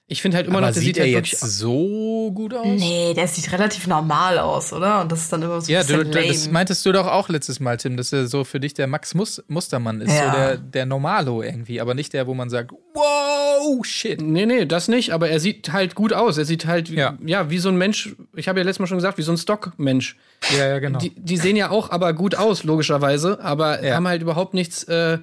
[0.08, 2.54] ich finde halt immer Aber noch, der sieht sieht er halt jetzt wirklich so gut
[2.54, 2.64] aus?
[2.64, 5.00] Nee, der sieht relativ normal aus, oder?
[5.00, 6.28] Und das ist dann immer so ein Ja, du, bisschen du, lame.
[6.32, 9.14] das meintest du doch auch letztes Mal, Tim, dass er so für dich der Max
[9.14, 10.30] Mus Mustermann ist, Ja.
[10.30, 14.20] so der, der Normalo irgendwie, aber nicht der, wo man sagt, wow, shit.
[14.20, 16.38] Nee, nee, das nicht, aber er sieht halt gut aus.
[16.38, 17.18] Er sieht halt, wie- Ja.
[17.26, 19.38] ja, wie so ein Mensch, ich habe ja letztes Mal schon gesagt, wie so ein
[19.38, 20.16] Stockmensch.
[20.56, 21.00] Ja, ja, genau.
[21.00, 23.96] Die, die sehen ja auch aber gut aus, logischerweise, aber Ja.
[23.96, 25.18] haben halt überhaupt nichts, äh,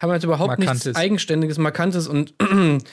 [0.00, 0.84] haben halt überhaupt Markantes.
[0.84, 2.34] nichts Eigenständiges, Markantes und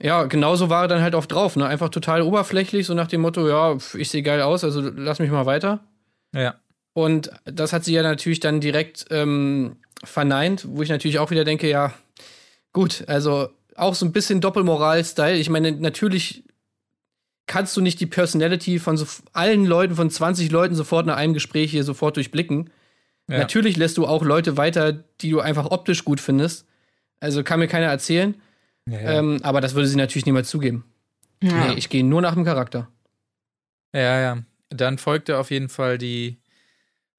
[0.00, 1.66] Ja, genauso war er dann halt oft drauf, ne?
[1.66, 5.30] Einfach total oberflächlich, so nach dem Motto, ja, ich sehe geil aus, also lass mich
[5.30, 5.80] mal weiter.
[6.34, 6.56] Ja.
[6.92, 11.44] Und das hat sie ja natürlich dann direkt ähm, verneint, wo ich natürlich auch wieder
[11.44, 11.94] denke, ja,
[12.72, 15.36] gut, also auch so ein bisschen Doppelmoral-Style.
[15.36, 16.44] Ich meine, natürlich
[17.46, 21.34] kannst du nicht die Personality von so allen Leuten, von 20 Leuten sofort nach einem
[21.34, 22.70] Gespräch hier sofort durchblicken.
[23.28, 23.38] Ja.
[23.38, 26.66] Natürlich lässt du auch Leute weiter, die du einfach optisch gut findest.
[27.20, 28.34] Also kann mir keiner erzählen.
[28.88, 29.10] Ja, ja.
[29.18, 30.84] Ähm, aber das würde sie natürlich niemals zugeben.
[31.42, 31.68] Ja.
[31.68, 32.88] Nee, ich gehe nur nach dem Charakter.
[33.94, 34.38] Ja, ja.
[34.70, 36.38] Dann folgte auf jeden Fall die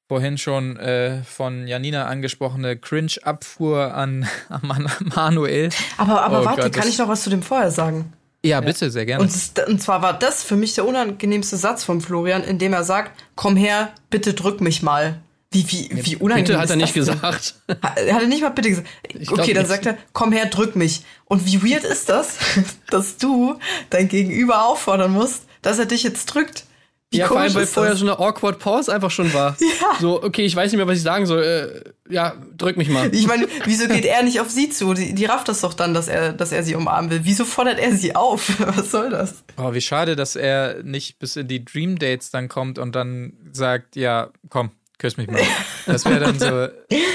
[0.07, 5.69] vorhin schon äh, von Janina angesprochene Cringe-Abfuhr an, an Man- Manuel.
[5.97, 8.13] Aber, aber Oh warte, Gott, kann ich noch was zu dem vorher sagen?
[8.45, 9.23] Ja, bitte, sehr gerne.
[9.23, 9.31] Und,
[9.69, 13.11] und zwar war das für mich der unangenehmste Satz von Florian, in dem er sagt,
[13.35, 15.21] komm her, bitte drück mich mal.
[15.53, 17.55] Wie, wie, wie unangenehm Bitte hat er nicht gesagt.
[17.67, 18.87] Er hat nicht mal bitte gesagt.
[19.27, 19.67] Okay, dann nicht.
[19.67, 21.03] sagt er, komm her, drück mich.
[21.25, 22.37] Und wie weird ist das,
[22.89, 26.65] dass du dein Gegenüber auffordern musst, dass er dich jetzt drückt?
[27.13, 27.99] Wie ja, vor allem, weil vorher das?
[27.99, 29.55] so eine awkward Pause einfach schon war.
[29.63, 29.99] Ja.
[29.99, 31.43] So, okay, ich weiß nicht mehr, was ich sagen soll.
[31.43, 33.13] Äh, ja, drück mich mal.
[33.13, 34.93] Ich meine, wieso geht er nicht auf sie zu?
[34.93, 37.21] Die, die rafft das doch dann, dass er, dass er sie umarmen will.
[37.23, 38.51] Wieso fordert er sie auf?
[38.75, 39.43] Was soll das?
[39.57, 43.33] Oh, wie schade, dass er nicht bis in die Dream Dates dann kommt und dann
[43.51, 44.71] sagt, ja, komm,
[45.03, 45.41] küss mich mal.
[45.85, 46.69] Das wäre dann so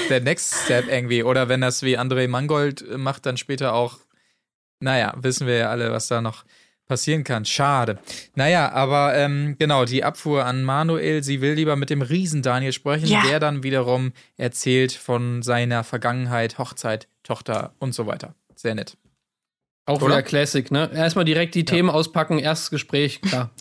[0.09, 1.23] der Next Step irgendwie.
[1.23, 3.97] Oder wenn das wie André Mangold macht, dann später auch,
[4.79, 6.45] naja, wissen wir ja alle, was da noch
[6.87, 7.45] passieren kann.
[7.45, 7.97] Schade.
[8.35, 12.73] Naja, aber ähm, genau, die Abfuhr an Manuel, sie will lieber mit dem Riesen Daniel
[12.73, 13.23] sprechen, Ja.
[13.27, 18.35] der dann wiederum erzählt von seiner Vergangenheit, Hochzeit, Tochter und so weiter.
[18.55, 18.97] Sehr nett.
[19.87, 20.17] Auch Oder?
[20.17, 20.91] wieder Classic, ne?
[20.93, 23.49] Erstmal direkt die Themen auspacken, erstes Gespräch, klar.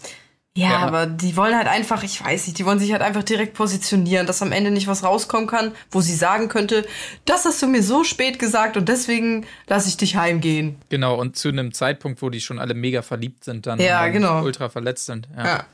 [0.58, 0.78] Ja, Ja.
[0.78, 4.26] aber die wollen halt einfach, ich weiß nicht, die wollen sich halt einfach direkt positionieren,
[4.26, 6.84] dass am Ende nicht was rauskommen kann, wo sie sagen könnte,
[7.24, 10.76] das hast du mir so spät gesagt und deswegen lasse ich dich heimgehen.
[10.88, 14.42] Genau, und zu einem Zeitpunkt, wo die schon alle mega verliebt sind, dann Ja, genau.
[14.42, 15.28] ultra verletzt sind.
[15.36, 15.44] Ja.
[15.46, 15.64] Ja.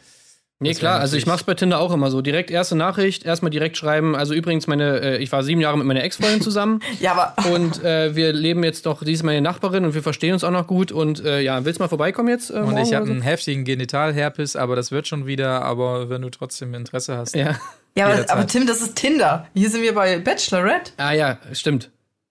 [0.60, 2.22] Nee, Das klar, also ich mach's bei Tinder auch immer so.
[2.22, 4.14] Direkt erste Nachricht, erstmal direkt schreiben.
[4.14, 7.82] Also übrigens, meine, äh, ich war sieben Jahre mit meiner Ex-Freundin zusammen Ja, aber und
[7.82, 10.66] äh, wir leben jetzt doch, die ist meine Nachbarin und wir verstehen uns auch noch
[10.68, 10.92] gut.
[10.92, 12.50] Und äh, ja, willst du mal vorbeikommen jetzt?
[12.50, 16.22] Äh, Und ich habe oder einen heftigen Genitalherpes, aber das wird schon wieder, aber wenn
[16.22, 17.32] du trotzdem Interesse hast.
[17.32, 17.38] so?
[17.40, 17.58] Ja.
[17.96, 19.48] ja, aber, aber Tim, das ist Tinder.
[19.54, 20.92] Hier sind wir bei Bachelorette.
[20.98, 21.90] Ah ja, stimmt.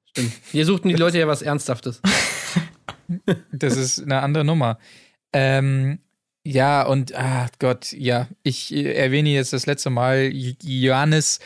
[0.09, 0.31] Stimmt.
[0.51, 2.01] Hier suchten die Leute ja was Ernsthaftes.
[3.51, 4.79] Das ist eine andere Nummer.
[5.33, 5.99] Ähm,
[6.43, 11.39] ja, und ah Gott, ja, ich äh, erwähne jetzt das letzte Mal, Johannes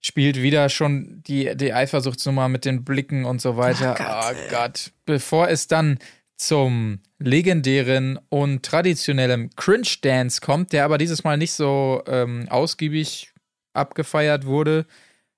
[0.00, 3.94] spielt wieder schon die, die Eifersuchtsnummer mit den Blicken und so weiter.
[3.98, 4.50] Oh Gott, oh.
[4.50, 4.92] Gott.
[5.04, 5.98] Bevor es dann
[6.36, 13.32] zum legendären und traditionellen Cringe-Dance kommt, der aber dieses Mal nicht so ähm, ausgiebig
[13.74, 14.86] abgefeiert wurde.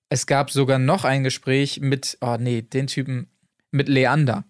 [0.08, 3.28] Es gab sogar noch ein Gespräch mit, oh nee, den Typen,
[3.72, 4.44] mit Leander.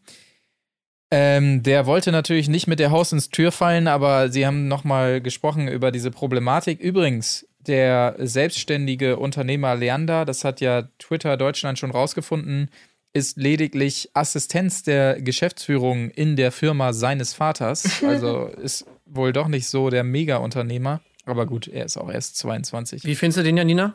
[1.15, 5.21] Ähm, der wollte natürlich nicht mit der Haus ins Tür fallen, aber sie haben nochmal
[5.21, 6.81] gesprochen über diese Problematik.
[6.81, 12.71] Übrigens, der selbstständige Unternehmer Leander, das hat ja Twitter Deutschland schon rausgefunden,
[13.13, 18.03] ist lediglich Assistenz der Geschäftsführung in der Firma seines Vaters.
[18.03, 21.03] Also ist wohl doch nicht so der Mega-Unternehmer.
[21.27, 23.05] Aber gut, er ist auch erst 22.
[23.05, 23.93] Wie findest du den, Janina?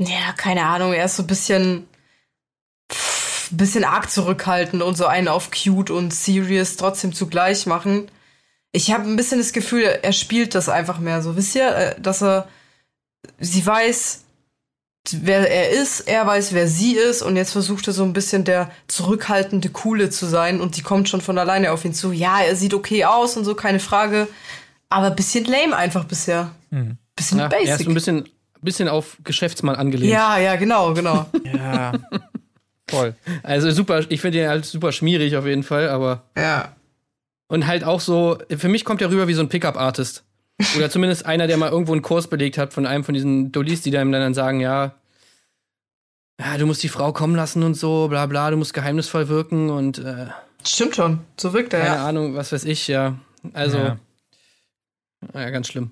[0.00, 1.86] Ja, keine Ahnung, er ist so ein bisschen,
[3.56, 8.10] bisschen arg zurückhaltend und so einen auf cute und serious trotzdem zugleich machen.
[8.72, 11.36] Ich habe ein bisschen das Gefühl, er spielt das einfach mehr so.
[11.36, 12.48] Wisst ihr, äh, dass er,
[13.38, 14.22] sie weiß,
[15.12, 18.44] wer er ist, er weiß, wer sie ist und jetzt versucht er so ein bisschen
[18.44, 22.12] der zurückhaltende Coole zu sein und die kommt schon von alleine auf ihn zu.
[22.12, 24.28] Ja, er sieht okay aus und so, keine Frage,
[24.88, 26.52] aber ein bisschen lame einfach bisher.
[26.70, 26.96] Hm.
[27.16, 27.88] Bisschen Ja, er ist basic.
[27.88, 28.28] ein bisschen,
[28.62, 30.12] bisschen auf Geschäftsmann angelehnt.
[30.12, 31.26] ja, ja, genau, genau.
[31.44, 31.92] Ja,
[32.90, 33.14] voll.
[33.42, 36.24] Also super, ich finde ihn halt super schmierig auf jeden Fall, aber.
[36.36, 36.74] ja.
[37.48, 40.22] Und halt auch so, für mich kommt er rüber wie so ein Pickup-Artist.
[40.76, 43.82] Oder zumindest einer, der mal irgendwo einen Kurs belegt hat von einem von diesen Dullis,
[43.82, 44.94] die dann, dann sagen, ja,
[46.40, 49.68] ja, du musst die Frau kommen lassen und so, bla bla, du musst geheimnisvoll wirken
[49.68, 50.26] und äh,
[50.64, 52.06] Stimmt schon, so wirkt er, keine ja.
[52.06, 53.18] Ahnung, was weiß ich, ja.
[53.52, 53.98] Also, Ja.
[55.34, 55.90] ja, ganz schlimm.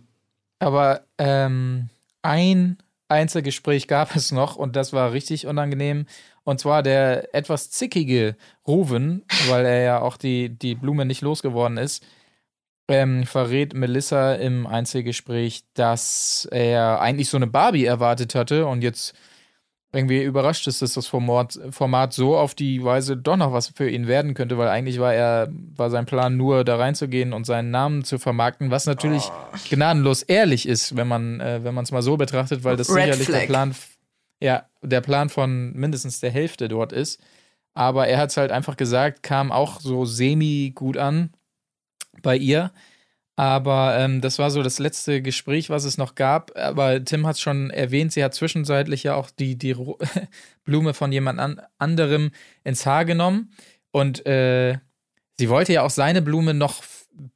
[0.61, 1.89] Aber ähm,
[2.23, 2.79] ein
[3.09, 6.07] Einzelgespräch gab es noch und das war richtig unangenehm.
[6.49, 8.35] Und zwar der etwas zickige
[8.67, 12.03] Ruven, weil er ja auch die, die Blume nicht losgeworden ist,
[12.89, 19.13] ähm, verrät Melissa im Einzelgespräch, dass er eigentlich so eine Barbie erwartet hatte und jetzt
[19.93, 23.91] irgendwie überrascht ist, dass das Format, Format so auf die Weise doch noch was für
[23.91, 27.71] ihn werden könnte, weil eigentlich war er, war sein Plan nur da reinzugehen und seinen
[27.71, 29.31] Namen zu vermarkten, was natürlich
[29.69, 33.13] gnadenlos ehrlich ist, wenn man, äh, wenn man es mal so betrachtet, weil das Red
[33.13, 33.47] sicherlich der Flag.
[33.49, 33.75] Plan,
[34.41, 37.21] ja, der Plan von mindestens der Hälfte dort ist.
[37.75, 41.31] Aber er hat es halt einfach gesagt, kam auch so semi gut an.
[42.23, 42.73] bei ihr.
[43.37, 46.57] Aber ähm, das war so das letzte Gespräch, was es noch gab.
[46.59, 49.77] Aber Tim hat es schon erwähnt, sie hat zwischenzeitlich ja auch die, die
[50.65, 52.33] Blume von jemand an, anderem
[52.65, 53.53] ins Haar genommen.
[53.93, 54.79] Und äh,
[55.39, 56.83] sie wollte ja auch seine Blume noch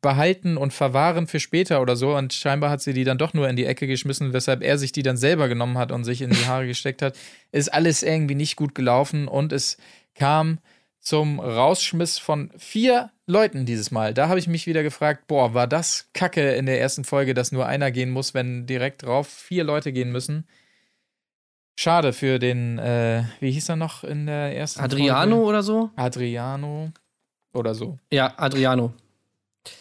[0.00, 2.16] behalten und verwahren für später oder so.
[2.16, 4.92] Und scheinbar hat sie die dann doch nur in die Ecke geschmissen, weshalb er sich
[4.92, 7.16] die dann selber genommen hat und sich in die Haare gesteckt hat.
[7.50, 9.76] Ist alles irgendwie nicht gut gelaufen und es
[10.14, 10.58] kam
[11.00, 14.14] zum Rausschmiss von vier Leuten dieses Mal.
[14.14, 17.50] Da habe ich mich wieder gefragt, boah, war das Kacke in der ersten Folge, dass
[17.50, 20.46] nur einer gehen muss, wenn direkt drauf vier Leute gehen müssen.
[21.74, 25.48] Schade für den, äh, wie hieß er noch in der ersten Adriano Folge?
[25.48, 25.90] oder so?
[25.96, 26.92] Adriano
[27.52, 27.98] oder so.
[28.12, 28.92] Ja, Adriano.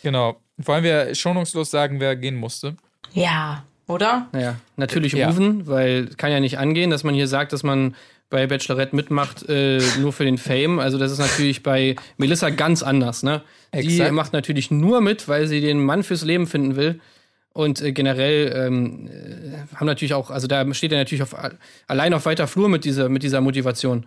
[0.04, 0.38] Genau.
[0.58, 2.76] Wollen wir schonungslos sagen, wer gehen musste?
[3.14, 4.28] Ja, oder?
[4.32, 5.28] Naja, natürlich Ja.
[5.28, 7.96] Rufen, weil kann ja nicht angehen, dass man hier sagt, dass man
[8.30, 10.80] bei Bachelorette mitmacht, äh, nur für den Fame.
[10.80, 13.42] Also das ist natürlich bei Melissa ganz anders, ne?
[13.74, 14.14] Die Exakt.
[14.14, 17.02] macht natürlich nur mit, weil sie den Mann fürs Leben finden will.
[17.54, 21.36] Und äh, generell ähm, äh, haben natürlich auch, also da steht er natürlich auf,
[21.88, 24.06] allein auf weiter Flur mit dieser, mit dieser Motivation.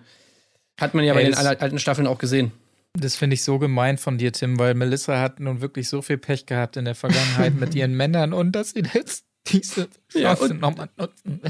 [0.81, 2.53] Hat man ja bei Ey, den das- al- alten Staffeln auch gesehen.
[2.97, 6.17] Das finde ich so gemein von dir, Tim, weil Melissa hat nun wirklich so viel
[6.19, 10.55] Pech gehabt in der Vergangenheit mit ihren Männern und dass sie jetzt diese Ja, Chance
[10.55, 11.41] und- nochmal nutzen.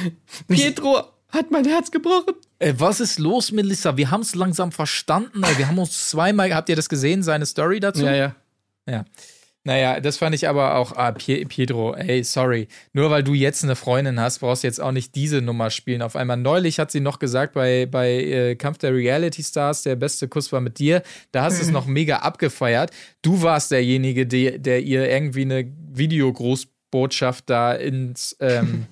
[0.48, 2.34] Pietro hat mein Herz gebrochen.
[2.58, 3.96] Ey, was ist los, Melissa?
[3.96, 5.42] Wir haben es langsam verstanden.
[5.42, 5.58] Ey.
[5.58, 8.04] Wir haben uns zweimal, habt ihr das gesehen, seine Story dazu?
[8.04, 8.34] Ja, ja.
[8.88, 9.04] Ja.
[9.66, 12.68] Naja, das fand ich aber auch, ah, Pie- Pietro, ey, sorry.
[12.92, 16.02] Nur weil du jetzt eine Freundin hast, brauchst du jetzt auch nicht diese Nummer spielen.
[16.02, 19.96] Auf einmal neulich hat sie noch gesagt bei, bei äh, Kampf der Reality Stars, der
[19.96, 21.02] beste Kuss war mit dir.
[21.32, 22.90] Da hast du es noch mega abgefeiert.
[23.22, 28.86] Du warst derjenige, der, der ihr irgendwie eine Videogroßbotschaft da ins, ähm,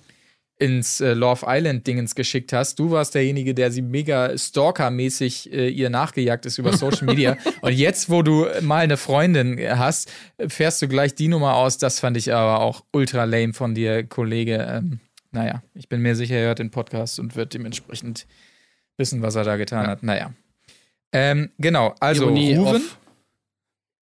[0.62, 2.78] ins äh, Love Island Dingens geschickt hast.
[2.78, 7.36] Du warst derjenige, der sie mega stalkermäßig äh, ihr nachgejagt ist über Social Media.
[7.62, 10.08] Und jetzt, wo du mal eine Freundin hast,
[10.46, 11.78] fährst du gleich die Nummer aus.
[11.78, 14.64] Das fand ich aber auch ultra lame von dir, Kollege.
[14.70, 15.00] Ähm,
[15.32, 18.26] naja, ich bin mir sicher, er hört den Podcast und wird dementsprechend
[18.96, 20.04] wissen, was er da getan hat.
[20.04, 20.32] Naja.
[21.12, 22.76] Ähm, genau, also Ironie Ruven.
[22.76, 22.98] off.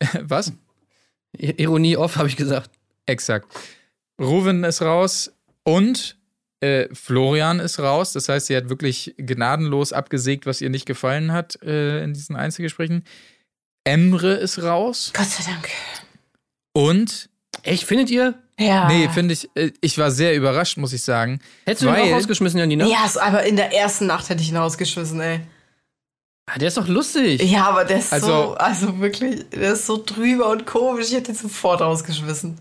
[0.21, 0.53] Was?
[1.33, 2.71] Ironie off, habe ich gesagt.
[3.07, 3.49] Exakt.
[4.21, 5.33] Ruven ist raus
[5.65, 6.20] und
[6.61, 8.13] äh, Florian ist raus.
[8.13, 12.37] Das heißt, sie hat wirklich gnadenlos abgesägt, was ihr nicht gefallen hat äh, in diesen
[12.37, 13.05] Einzelgesprächen.
[13.85, 15.69] Emre ist raus Gott sei Dank.
[16.73, 17.29] und
[17.63, 18.35] Echt, findet ihr?
[18.59, 18.89] Ja.
[18.89, 21.41] nee, finde ich, äh, ich war sehr überrascht, muss ich sagen.
[21.65, 22.87] Hättest du ihn Weil- auch rausgeschmissen, Janina?
[22.87, 25.41] Ja, ist aber in der ersten Nacht hätte ich ihn rausgeschmissen, ey.
[26.47, 27.43] Ah, der ist doch lustig.
[27.43, 31.07] Ja, aber der ist Also- so, also wirklich, der ist so drüber und komisch.
[31.09, 32.59] Ich hätte ihn sofort rausgeschmissen.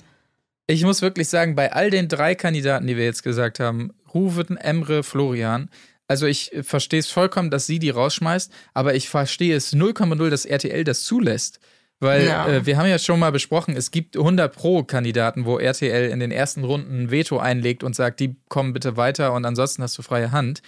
[0.72, 4.56] Ich muss wirklich sagen, bei all den drei Kandidaten, die wir jetzt gesagt haben, Ruven,
[4.56, 5.70] Emre, Florian,
[6.08, 10.46] also ich verstehe es vollkommen, dass sie die rausschmeißt, aber ich verstehe es 0,0, dass
[10.46, 11.60] RTL das zulässt.
[12.00, 12.48] Weil Ja.
[12.48, 16.32] äh, wir haben ja schon mal besprochen, es gibt 100 Pro-Kandidaten, wo RTL in den
[16.32, 20.04] ersten Runden ein Veto einlegt und sagt, die kommen bitte weiter und ansonsten hast du
[20.04, 20.62] freie Hand.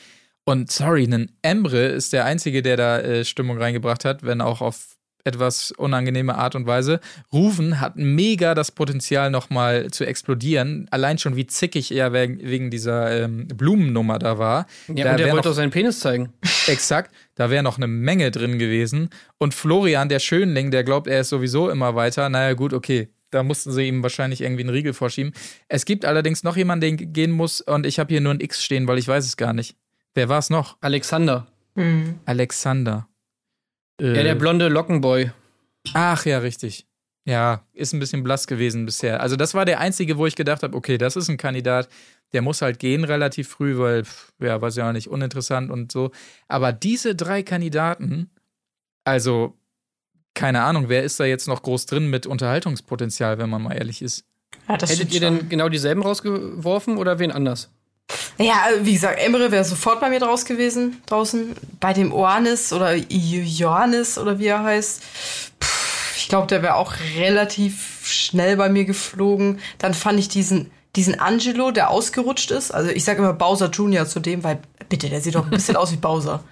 [0.45, 4.61] Und sorry, ein Emre ist der Einzige, der da äh, Stimmung reingebracht hat, wenn auch
[4.61, 4.90] auf
[5.23, 6.99] etwas unangenehme Art und Weise.
[7.31, 10.87] Rufen hat mega das Potenzial, nochmal zu explodieren.
[10.91, 14.65] Allein schon, wie zickig er wegen, wegen dieser ähm, Blumennummer da war.
[14.87, 16.33] Ja, da und der wollte auch seinen Penis zeigen.
[16.67, 19.09] Exakt, da wäre noch eine Menge drin gewesen.
[19.37, 22.29] Und Florian, der Schönling, der glaubt, er ist sowieso immer weiter.
[22.29, 23.09] Naja, gut, okay.
[23.31, 25.31] Da mussten sie ihm wahrscheinlich irgendwie einen Riegel vorschieben.
[25.69, 28.61] Es gibt allerdings noch jemanden, der gehen muss, und ich habe hier nur ein X
[28.61, 29.77] stehen, weil ich weiß es gar nicht.
[30.13, 30.75] Wer war es noch?
[30.81, 31.47] Alexander.
[31.75, 32.19] Hm.
[32.25, 33.07] Alexander.
[34.01, 35.31] Äh, Ja, der blonde Lockenboy.
[35.93, 36.85] Ach ja, richtig.
[37.25, 39.21] Ja, ist ein bisschen blass gewesen bisher.
[39.21, 41.87] Also das war der einzige, wo ich gedacht habe, okay, das ist ein Kandidat,
[42.33, 45.91] der muss halt gehen relativ früh, weil, pff, ja, weiß ja auch nicht, uninteressant und
[45.91, 46.11] so.
[46.47, 48.31] Aber diese drei Kandidaten,
[49.03, 49.55] also
[50.33, 54.01] keine Ahnung, wer ist da jetzt noch groß drin mit Unterhaltungspotenzial, wenn man mal ehrlich
[54.01, 54.25] ist.
[54.67, 55.37] Ja, Hättet ihr schon.
[55.39, 57.69] denn genau dieselben rausgeworfen oder wen anders?
[58.37, 61.55] Ja, wie gesagt, Emre wäre sofort bei mir draus gewesen, draußen.
[61.79, 65.01] Bei dem Oanis oder Johannes oder wie er heißt.
[65.61, 69.59] Pff, ich glaube, der wäre auch relativ schnell bei mir geflogen.
[69.77, 72.71] Dann fand ich diesen, diesen Angelo, der ausgerutscht ist.
[72.71, 74.59] Also ich sage immer Bowser Junior zu dem, weil
[74.89, 76.43] bitte, der sieht doch ein bisschen aus wie Bowser.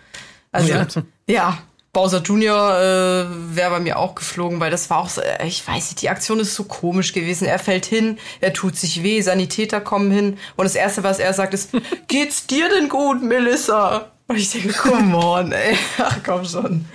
[0.51, 0.87] Also Ja.
[1.27, 1.57] ja,
[1.99, 3.25] Bowser Junior äh,
[3.57, 6.09] wäre bei mir auch geflogen, weil das war auch so, äh, ich weiß nicht, die
[6.09, 7.43] Aktion ist so komisch gewesen.
[7.43, 11.33] Er fällt hin, er tut sich weh, Sanitäter kommen hin und das Erste, was er
[11.33, 11.71] sagt, ist,
[12.07, 14.13] geht's dir denn gut, Melissa?
[14.27, 16.85] Und ich denke, come on, ey, ach komm schon.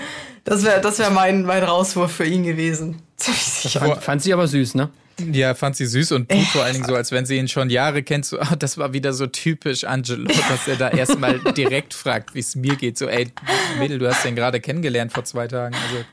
[0.45, 3.03] Das wäre das wär mein, mein Rauswurf für ihn gewesen.
[4.01, 4.89] Fand sie aber süß, ne?
[5.33, 7.71] Ja, fand sie süß und tut vor allen Dingen so, als wenn sie ihn schon
[7.71, 8.25] Jahre kennt.
[8.27, 12.41] So, ah, das war wieder so typisch Angelo, dass er da erstmal direkt fragt, wie
[12.41, 12.99] es mir geht.
[12.99, 13.31] So, ey,
[13.79, 15.75] Mädel, du hast den gerade kennengelernt vor zwei Tagen.
[15.75, 16.05] Also,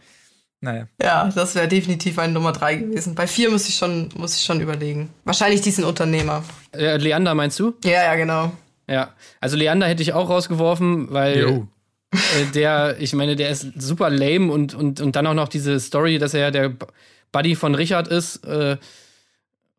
[0.61, 0.87] Naja.
[1.01, 3.15] Ja, das wäre definitiv eine Nummer drei gewesen.
[3.15, 5.09] Bei vier muss ich schon, muss ich schon überlegen.
[5.23, 6.43] Wahrscheinlich diesen Unternehmer.
[6.71, 7.73] Äh, Leander meinst du?
[7.83, 8.51] Ja, ja, genau.
[8.87, 9.13] Ja.
[9.39, 11.67] Also Leander hätte ich auch rausgeworfen, weil Jo.
[12.13, 15.79] äh, der, ich meine, der ist super lame und, und, und dann auch noch diese
[15.79, 16.73] Story, dass er ja der
[17.31, 18.45] Buddy von Richard ist.
[18.45, 18.77] Äh,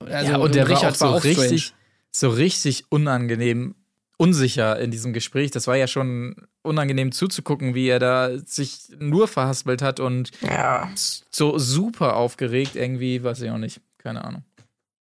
[0.00, 1.50] also ja, und der Richard war auch so strange.
[1.50, 1.74] richtig,
[2.11, 3.74] so richtig unangenehm,
[4.16, 5.50] unsicher in diesem Gespräch.
[5.50, 10.90] Das war ja schon unangenehm zuzugucken, wie er da sich nur verhaspelt hat und Ja.
[11.30, 13.80] so super aufgeregt irgendwie, weiß ich auch nicht.
[13.98, 14.44] Keine Ahnung.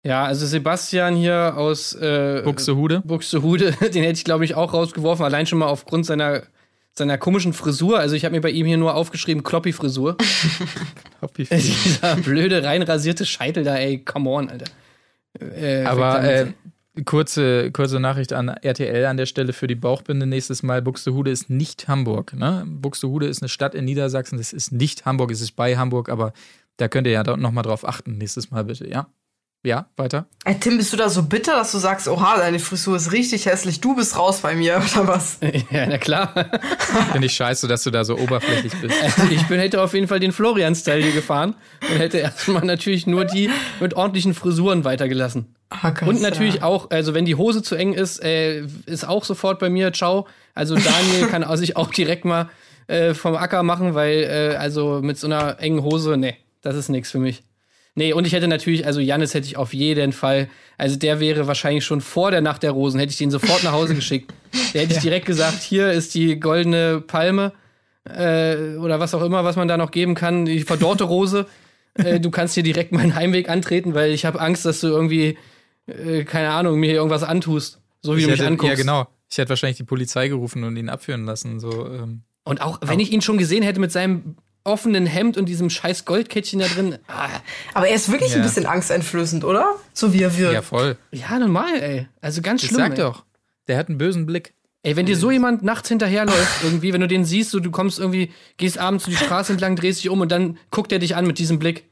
[0.05, 3.03] Ja, also Sebastian hier aus äh, Buxtehude?
[3.05, 6.42] Buxtehude, den hätte ich, glaube ich, auch rausgeworfen, allein schon mal aufgrund seiner,
[6.99, 7.99] seiner komischen Frisur.
[7.99, 10.16] Also ich habe mir bei ihm hier nur aufgeschrieben, Kloppi-Frisur.
[11.38, 14.66] Dieser blöde, reinrasierte Scheitel da, ey, come on, Alter.
[15.40, 16.53] Äh, Aber weg äh,
[17.05, 20.82] kurze, kurze Nachricht an RTL an der Stelle für die Bauchbinde nächstes Mal.
[20.82, 22.34] Buxtehude ist nicht Hamburg.
[22.34, 22.64] Ne?
[22.66, 24.38] Buxtehude ist eine Stadt in Niedersachsen.
[24.38, 26.32] Das ist nicht Hamburg, es ist bei Hamburg, aber
[26.76, 29.09] da könnt ihr ja noch mal drauf achten nächstes Mal bitte, ja?
[29.65, 30.27] Ja, weiter?
[30.45, 33.47] Ey, Tim, bist du da so bitter, dass du sagst, oha, deine Frisur ist richtig
[33.47, 35.39] hässlich, du bist raus bei mir, oder was?
[35.71, 36.33] ja, na klar.
[37.11, 38.95] Finde ich scheiße, dass du da so oberflächlich bist.
[39.19, 41.55] Also ich bin, hätte auf jeden Fall den Florian-Style hier gefahren
[41.91, 43.51] und hätte erstmal natürlich nur die
[43.81, 45.55] mit ordentlichen Frisuren weitergelassen.
[45.71, 46.63] Ah, Gott, Und natürlich ja.
[46.63, 50.29] auch, also wenn die Hose zu eng ist, äh, ist auch sofort bei mir, ciao.
[50.55, 52.49] Also Daniel kann sich auch direkt mal
[52.87, 56.89] äh, vom Acker machen, weil äh, also mit so einer engen Hose, nee, das ist
[56.89, 57.43] nichts für mich.
[57.99, 61.49] Nee, und ich hätte natürlich, also Jannis hätte ich auf jeden Fall, also der wäre
[61.49, 64.32] wahrscheinlich schon vor der Nacht der Rosen, hätte ich den sofort nach Hause geschickt.
[64.72, 67.51] Der hätte ich direkt gesagt, hier ist die goldene Palme
[68.05, 71.46] äh, oder was auch immer, was man da noch geben kann, die verdorrte Rose.
[71.94, 75.36] äh, du kannst hier direkt meinen Heimweg antreten, weil ich habe Angst, dass du irgendwie,
[75.88, 77.80] äh, keine Ahnung, mir hier irgendwas antust.
[78.03, 78.70] So wie Ich du mich hätte, anguckst.
[78.70, 79.09] ja, genau.
[79.28, 81.59] Ich hätte wahrscheinlich die Polizei gerufen und ihn abführen lassen.
[81.59, 82.22] So, ähm.
[82.44, 86.05] Und auch wenn ich ihn schon gesehen hätte mit seinem offenen Hemd und diesem scheiß
[86.05, 86.99] Goldkettchen da drin.
[87.09, 87.29] Ah,
[87.75, 88.37] Aber er ist wirklich Ja.
[88.37, 89.77] ein bisschen angsteinflößend, oder?
[89.95, 90.55] So wie er wirkt.
[90.55, 90.97] Ja, voll.
[91.11, 92.07] ja, normal, ey.
[92.21, 92.81] Also ganz Ich schlimm.
[92.81, 92.97] sag ey.
[92.99, 93.25] doch.
[93.69, 94.55] Der hat einen bösen Blick.
[94.83, 97.99] Ey, wenn dir so jemand nachts hinterherläuft, irgendwie, wenn du den siehst, so, du kommst
[97.99, 101.27] irgendwie, gehst abends die Straße entlang, drehst dich um und dann guckt er dich an
[101.27, 101.85] mit diesem Blick.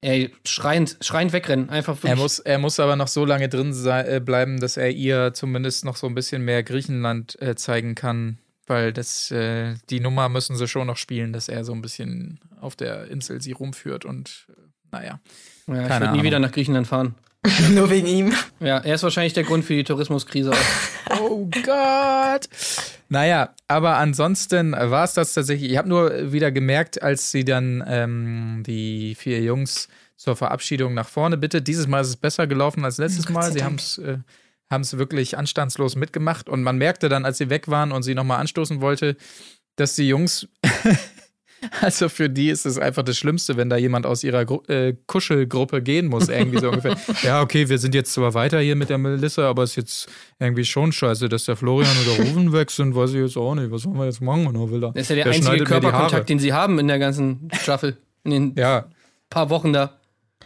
[0.00, 1.70] Ey, schreiend, schreiend wegrennen.
[1.70, 2.10] Einfach wirklich.
[2.10, 5.32] Er muss, er muss aber noch so lange drin sei, äh, bleiben, dass er ihr
[5.32, 8.38] zumindest noch so ein bisschen mehr Griechenland äh, zeigen kann.
[8.66, 12.40] Weil das, äh, die Nummer müssen sie schon noch spielen, dass er so ein bisschen
[12.60, 14.52] auf der Insel sie rumführt und äh,
[14.90, 15.20] naja.
[15.66, 17.14] ja, ich würde nie wieder nach Griechenland fahren.
[17.72, 18.32] Nur wegen ihm.
[18.60, 20.52] Ja, er ist wahrscheinlich der Grund für die Tourismuskrise.
[21.20, 22.48] Oh Gott.
[23.08, 25.70] Naja, aber ansonsten war es das tatsächlich.
[25.70, 31.06] Ich habe nur wieder gemerkt, als sie dann ähm, die vier Jungs zur Verabschiedung nach
[31.06, 31.60] vorne bitte.
[31.60, 33.52] Dieses Mal ist es besser gelaufen als letztes Mal.
[33.52, 34.18] Sie haben es äh,
[34.74, 36.48] haben's wirklich anstandslos mitgemacht.
[36.50, 39.16] Und man merkte dann, als sie weg waren und sie nochmal anstoßen wollte,
[39.76, 40.46] dass die Jungs.
[41.80, 44.94] Also für die ist es einfach das Schlimmste, wenn da jemand aus ihrer Gru äh,
[45.06, 46.94] Kuschelgruppe gehen muss, irgendwie so ungefähr.
[47.22, 50.08] Ja, okay, wir sind jetzt zwar weiter hier mit der Melissa, aber es ist jetzt
[50.38, 53.54] irgendwie schon scheiße, dass der Florian und der Rufen weg sind, weiß ich jetzt auch
[53.54, 53.70] nicht.
[53.70, 54.44] Was sollen wir jetzt machen?
[54.70, 55.64] Will da, Das ist ja der, der einzige.
[55.64, 57.96] Körperkontakt, den sie haben in der ganzen Staffel.
[58.24, 58.90] In den Ja,
[59.30, 59.98] paar Wochen da.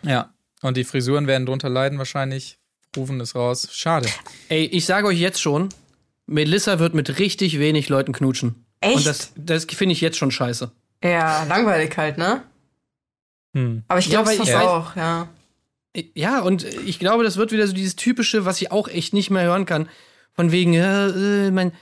[0.05, 0.33] ja.
[0.62, 2.59] Und die Frisuren werden drunter leiden wahrscheinlich.
[2.99, 3.69] Rufen ist raus.
[3.73, 4.09] Schade.
[4.49, 5.69] Ey, ich sage euch jetzt schon,
[6.27, 8.67] Melissa wird mit richtig wenig Leuten knutschen.
[8.81, 8.97] Echt?
[8.97, 10.71] Und das, das finde ich jetzt schon scheiße.
[11.03, 12.43] Ja, langweilig halt, ne?
[13.55, 13.83] Hm.
[13.89, 15.29] Aber ich Ja, glaube es ich auch, ja.
[16.15, 19.31] Ja, und ich glaube, das wird wieder so dieses typische, was ich auch echt nicht
[19.31, 19.89] mehr hören kann.
[20.35, 21.73] Von wegen, ja, äh, mein,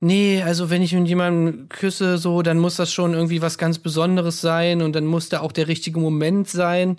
[0.00, 3.78] nee, also wenn ich mit jemandem küsse, so, dann muss das schon irgendwie was ganz
[3.78, 6.98] Besonderes sein und dann muss da auch der richtige Moment sein.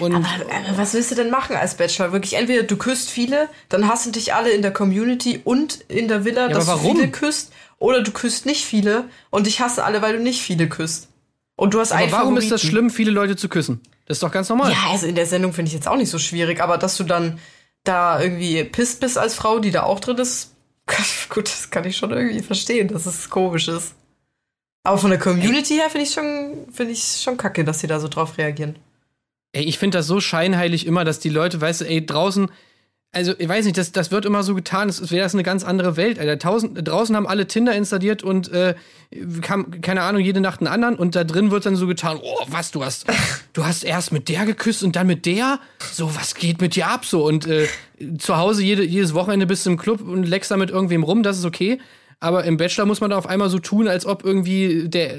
[0.00, 2.12] Und Aber äh, was willst du denn machen als Bachelor?
[2.12, 6.24] Wirklich, entweder du küsst viele, dann hassen dich alle in der Community und in der
[6.24, 9.80] Villa, Ja, dass aber du viele küsst, oder du küsst nicht viele und dich hassen
[9.80, 11.08] alle, weil du nicht viele küsst.
[11.56, 13.80] Und du hast aber einen warum ist das schlimm, viele Leute zu küssen?
[14.06, 14.72] Das ist doch ganz normal.
[14.72, 17.04] Ja, also in der Sendung finde ich jetzt auch nicht so schwierig, aber dass du
[17.04, 17.38] dann
[17.84, 20.54] da irgendwie pisst bist als Frau, die da auch drin ist,
[21.28, 23.94] gut, das kann ich schon irgendwie verstehen, dass es komisch ist.
[24.84, 28.00] Aber von der Community her finde ich schon, finde ich schon kacke, dass sie da
[28.00, 28.76] so drauf reagieren.
[29.52, 32.50] Ey, ich finde das so scheinheilig immer, dass die Leute, weißt du, ey, draußen,
[33.12, 35.64] also ich weiß nicht, das, das wird immer so getan, es wäre das eine ganz
[35.64, 36.18] andere Welt.
[36.18, 36.38] Alter.
[36.38, 38.74] Tausend, draußen haben alle Tinder installiert und äh,
[39.40, 42.44] kam, keine Ahnung, jede Nacht einen anderen und da drin wird dann so getan, oh,
[42.48, 43.06] was, du hast,
[43.54, 45.58] du hast erst mit der geküsst und dann mit der?
[45.92, 47.06] So, was geht mit dir ab?
[47.06, 47.66] So, und äh,
[48.18, 51.22] zu Hause jede, jedes Wochenende bist du im Club und leckst da mit irgendwem rum,
[51.22, 51.80] das ist okay.
[52.20, 55.14] Aber im Bachelor muss man da auf einmal so tun, als ob irgendwie der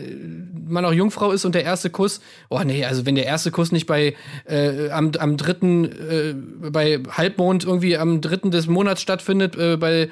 [0.67, 2.21] man auch Jungfrau ist und der erste Kuss.
[2.49, 6.35] Oh nee, also wenn der erste Kuss nicht bei äh, am, am dritten, äh,
[6.69, 10.09] bei Halbmond irgendwie am dritten des Monats stattfindet, äh, bei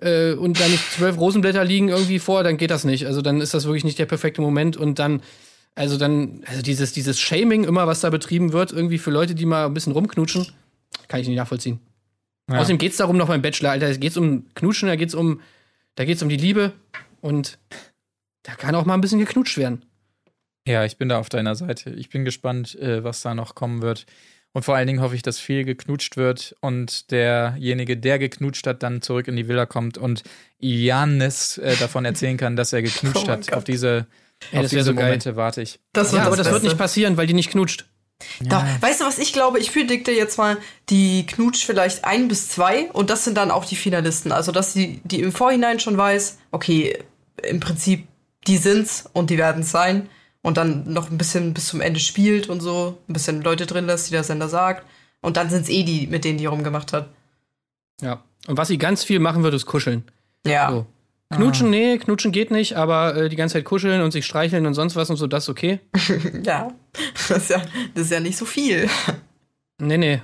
[0.00, 3.06] äh, und da nicht zwölf Rosenblätter liegen irgendwie vor, dann geht das nicht.
[3.06, 5.22] Also dann ist das wirklich nicht der perfekte Moment und dann
[5.74, 9.46] Also dann, also dieses, dieses Shaming immer, was da betrieben wird, irgendwie für Leute, die
[9.46, 10.46] mal ein bisschen rumknutschen,
[11.08, 11.78] kann ich nicht nachvollziehen.
[12.50, 12.58] Ja.
[12.58, 13.88] Außerdem geht's darum noch beim Bachelor, Alter.
[13.88, 15.40] Es geht's um Knutschen, da geht's um,
[15.96, 16.72] da geht's um die Liebe
[17.20, 17.58] und
[18.42, 19.84] da kann auch mal ein bisschen geknutscht werden.
[20.66, 21.90] Ja, ich bin da auf deiner Seite.
[21.90, 24.06] Ich bin gespannt, äh, was da noch kommen wird.
[24.54, 28.82] Und vor allen Dingen hoffe ich, dass viel geknutscht wird und derjenige, der geknutscht hat,
[28.82, 30.22] dann zurück in die Villa kommt und
[30.58, 33.46] Janis äh, davon erzählen kann, dass er geknutscht Oh hat.
[33.48, 33.54] Gott.
[33.54, 34.06] Auf diese,
[34.50, 35.04] Ey, auf diese so geil.
[35.06, 35.80] Momente warte ich.
[35.94, 36.68] Das Ja, aber das wird Beste.
[36.68, 37.86] nicht passieren, weil die nicht knutscht.
[38.40, 39.58] Da, weißt du, was ich glaube?
[39.58, 40.58] Ich predikte jetzt mal,
[40.88, 44.32] die knutsch vielleicht ein bis zwei und das sind dann auch die Finalisten.
[44.32, 46.98] Also, dass die, die im Vorhinein schon weiß, okay,
[47.42, 48.06] im Prinzip,
[48.46, 50.08] die sind's und die werden es sein.
[50.44, 53.86] Und dann noch ein bisschen bis zum Ende spielt und so, ein bisschen Leute drin
[53.86, 54.84] lässt, die der Sender sagt.
[55.20, 57.10] Und dann sind's eh die, mit denen die rumgemacht hat.
[58.00, 58.24] Ja.
[58.48, 60.04] Und was sie ganz viel machen wird, ist kuscheln.
[60.44, 60.70] Ja.
[60.70, 60.86] So.
[61.36, 64.74] Knutschen, nee, knutschen geht nicht, aber äh, die ganze Zeit kuscheln und sich streicheln und
[64.74, 65.80] sonst was und so, das ist okay.
[66.44, 66.72] Ja.
[67.28, 67.62] Das ist ja,
[67.94, 68.88] das ist ja nicht so viel.
[69.78, 70.22] Nee, nee.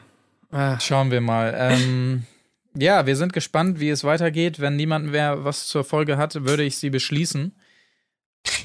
[0.50, 1.54] Ah, Schauen wir mal.
[1.56, 2.24] Ähm,
[2.74, 4.60] ja, wir sind gespannt, wie es weitergeht.
[4.60, 7.54] Wenn niemand mehr was zur Folge hat, würde ich sie beschließen.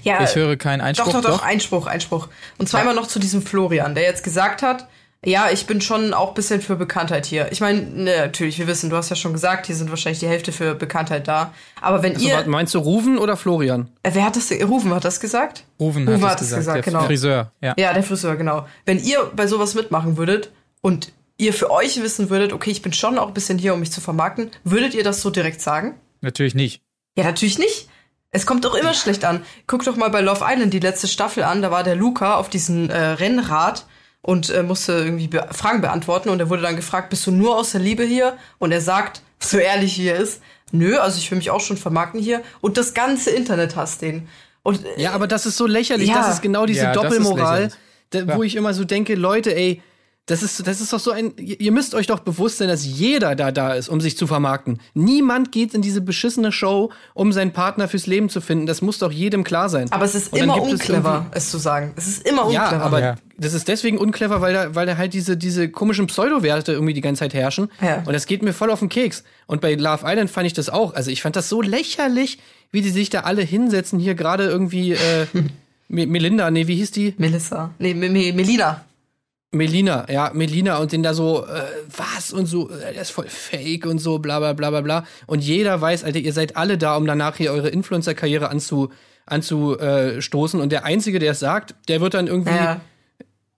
[0.03, 1.11] Ja, Ich höre keinen Einspruch.
[1.11, 2.27] Doch, doch, doch, Einspruch, Einspruch.
[2.57, 4.87] Und zwar immer noch zu diesem Florian, der jetzt gesagt hat,
[5.25, 7.51] ja, ich bin schon auch ein bisschen für Bekanntheit hier.
[7.51, 10.27] Ich meine, ne, natürlich, wir wissen, du hast ja schon gesagt, hier sind wahrscheinlich die
[10.27, 11.53] Hälfte für Bekanntheit da.
[11.81, 12.43] Aber wenn also, ihr.
[12.47, 13.89] meinst du Ruven oder Florian?
[14.03, 14.51] Äh, wer hat das?
[14.51, 15.63] Rufen hat das gesagt?
[15.79, 17.05] Rufen Rufen hat, hat es gesagt, gesagt, der genau.
[17.05, 17.51] Friseur.
[17.61, 17.73] Ja.
[17.77, 18.67] Ja, der Friseur, genau.
[18.85, 20.51] Wenn ihr bei sowas mitmachen würdet
[20.81, 23.79] und ihr für euch wissen würdet, okay, ich bin schon auch ein bisschen hier, um
[23.79, 25.95] mich zu vermarkten, würdet ihr das so direkt sagen?
[26.21, 26.81] Natürlich nicht.
[27.17, 27.87] Ja, natürlich nicht.
[28.31, 29.43] Es kommt doch immer schlecht an.
[29.67, 31.61] Guck doch mal bei Love Island die letzte Staffel an.
[31.61, 33.85] Da war der Luca auf diesem äh, Rennrad
[34.23, 36.29] und äh, musste irgendwie be Fragen beantworten.
[36.29, 38.37] Und er wurde dann gefragt, bist du nur aus der Liebe hier?
[38.57, 41.77] Und er sagt, so ehrlich wie er ist, nö, also ich will mich auch schon
[41.77, 42.41] vermarkten hier.
[42.61, 44.27] Und das ganze Internet hasst den.
[44.63, 46.09] Und äh, Ja, aber das ist so lächerlich.
[46.09, 46.15] Ja.
[46.15, 47.69] Das ist genau diese Ja, Doppelmoral,
[48.09, 49.81] da, wo ich immer so denke, Leute, ey,
[50.25, 51.33] das ist, das ist doch so ein.
[51.37, 54.79] Ihr müsst euch doch bewusst sein, dass jeder da da ist, um sich zu vermarkten.
[54.93, 58.65] Niemand geht in diese beschissene Show, um seinen Partner fürs Leben zu finden.
[58.65, 59.91] Das muss doch jedem klar sein.
[59.91, 61.91] aber es ist immer gibt es unclever, es, zu sagen.
[61.97, 62.83] Es ist immer Ja, unclever.
[62.85, 63.15] aber Ja.
[63.37, 67.01] das ist deswegen unclever, weil da, weil da halt diese, diese komischen Pseudowerte irgendwie die
[67.01, 67.69] ganze Zeit herrschen.
[67.81, 68.03] Ja.
[68.05, 69.25] Und das geht mir voll auf den Keks.
[69.45, 70.93] Und bei Love Island fand ich das auch.
[70.93, 72.39] Also ich fand das so lächerlich,
[72.71, 73.99] wie die sich da alle hinsetzen.
[73.99, 75.27] Hier gerade irgendwie äh,
[75.89, 77.13] Me- Melinda, nee, wie hieß die?
[77.17, 77.71] Melissa.
[77.77, 78.85] Nee, Me Melina.
[79.53, 81.61] Melina, ja, Melina und den da so, äh,
[81.95, 85.05] was und so, äh, der ist voll fake und so, bla bla bla bla bla.
[85.27, 88.89] Und jeder weiß, Alter, ihr seid alle da, um danach hier eure Influencer-Karriere anzu,
[89.25, 90.59] anzustoßen.
[90.59, 92.81] Und der Einzige, der es sagt, der wird dann irgendwie, Ja.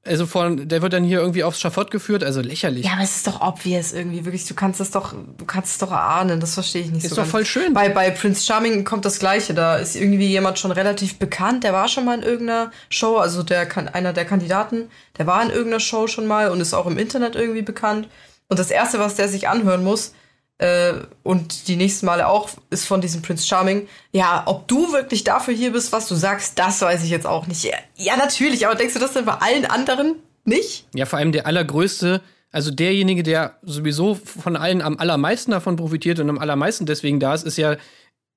[0.05, 2.85] Also von, der wird dann hier irgendwie aufs Schafott geführt, also lächerlich.
[2.85, 4.45] Ja, aber es ist doch obvious irgendwie, wirklich.
[4.45, 7.15] Du kannst es doch, du kannst es doch erahnen, das verstehe ich nicht Ist so
[7.15, 7.31] doch ganz.
[7.31, 7.73] voll schön.
[7.73, 9.53] Bei, bei Prince Charming kommt das Gleiche.
[9.53, 13.41] Da ist irgendwie jemand schon relativ bekannt, der war schon mal in irgendeiner Show, also
[13.43, 16.85] der kann, einer der Kandidaten, der war in irgendeiner Show schon mal und ist auch
[16.85, 18.07] im Internet irgendwie bekannt.
[18.47, 20.13] Und das Erste, was der sich anhören muss,
[20.57, 20.93] äh,
[21.23, 23.87] und die nächsten Male auch, ist von diesem Prince Charming.
[24.11, 27.47] Ja, ob du wirklich dafür hier bist, was du sagst, das weiß ich jetzt auch
[27.47, 27.63] nicht.
[27.63, 30.87] Ja, ja natürlich, aber denkst du das denn bei allen anderen nicht?
[30.93, 36.19] Ja, vor allem der allergrößte, also derjenige, der sowieso von allen am allermeisten davon profitiert
[36.19, 37.75] und am allermeisten deswegen da ist, ist ja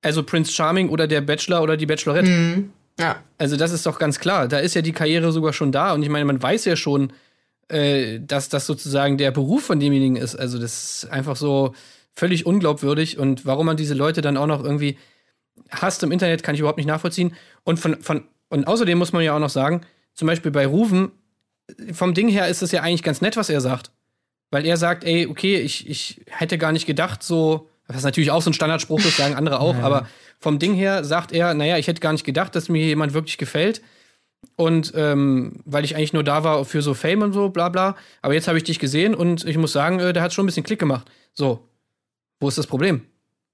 [0.01, 2.65] also Prince Charming oder der Bachelor oder die Bachelorette.
[2.99, 3.23] Ja.
[3.37, 4.47] Also das ist doch ganz klar.
[4.47, 5.93] Da ist ja die Karriere sogar schon da.
[5.93, 7.13] Und ich meine, man weiß ja schon,
[7.69, 10.35] äh, dass das sozusagen der Beruf von demjenigen ist.
[10.35, 11.73] Also das ist einfach so
[12.19, 13.17] völlig unglaubwürdig.
[13.17, 14.97] Und warum man diese Leute dann auch noch irgendwie
[15.69, 17.33] hasst im Internet, kann ich überhaupt nicht nachvollziehen.
[17.63, 19.81] Und von, von und außerdem muss man ja auch noch sagen,
[20.13, 21.11] zum Beispiel bei Ruven,
[21.93, 23.91] vom Ding her ist es ja eigentlich ganz nett, was er sagt.
[24.51, 28.41] Weil er sagt, ey, okay, ich, ich hätte gar nicht gedacht, so, was natürlich auch
[28.41, 30.07] so ein Standardspruch ist, sagen andere auch, aber
[30.39, 33.37] vom Ding her sagt er, naja, ich hätte gar nicht gedacht, dass mir jemand wirklich
[33.37, 33.81] gefällt.
[34.55, 37.95] Und ähm, weil ich eigentlich nur da war für so Fame und so, bla bla.
[38.21, 40.47] Aber jetzt habe ich dich gesehen und ich muss sagen, äh, der hat schon ein
[40.47, 41.09] bisschen Klick gemacht.
[41.33, 41.68] So.
[42.39, 43.05] Wo ist das Problem?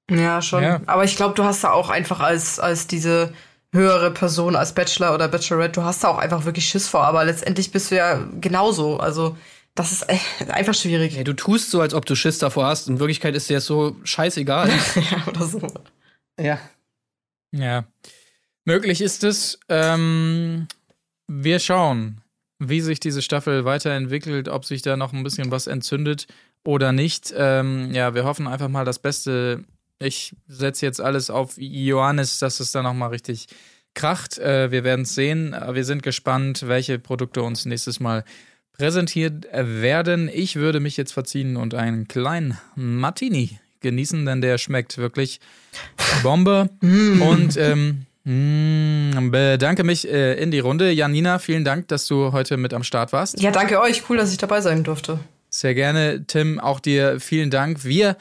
[0.10, 0.64] Ja, schon.
[0.64, 0.82] Ja.
[0.86, 3.34] Aber ich glaube, du hast da auch einfach als, als diese
[3.74, 7.04] höhere Person, als Bachelor oder Bachelorette, du hast da auch einfach wirklich Schiss vor.
[7.04, 8.98] Aber letztendlich bist du ja genauso.
[8.98, 9.36] Also,
[9.74, 10.18] das ist äh,
[10.50, 11.18] einfach schwierig.
[11.18, 12.88] Ey, du tust so, als ob du Schiss davor hast.
[12.88, 14.70] In Wirklichkeit ist dir das so scheißegal.
[14.96, 15.68] ja, oder so.
[16.40, 16.60] ja.
[17.52, 17.86] Ja.
[18.64, 19.60] Möglich ist es.
[19.70, 20.68] Ähm,
[21.28, 22.22] wir schauen,
[22.60, 26.28] wie sich diese Staffel weiterentwickelt, ob sich da noch ein bisschen was entzündet
[26.66, 27.34] oder nicht.
[27.38, 29.64] Ähm, ja, wir hoffen einfach mal das Beste.
[30.00, 33.48] Ich setze jetzt alles auf Johannes, dass es da noch mal richtig
[33.94, 34.38] kracht.
[34.38, 35.54] Äh, wir werden es sehen.
[35.54, 38.26] Äh, Wir sind gespannt, welche Produkte uns nächstes Mal
[38.74, 40.30] präsentiert werden.
[40.34, 45.40] Ich würde mich jetzt verziehen und einen kleinen Martini genießen, denn der schmeckt wirklich
[46.24, 46.70] Bombe.
[46.82, 50.92] Und ähm, Mm, bedanke mich äh, in die Runde.
[50.92, 53.40] Janina, vielen Dank, dass du heute mit am Start warst.
[53.40, 54.10] Ja, danke euch.
[54.10, 55.20] Cool, dass ich dabei sein durfte.
[55.58, 56.60] Sehr gerne, Tim.
[56.60, 57.86] Auch dir vielen Dank.
[57.86, 58.18] Wir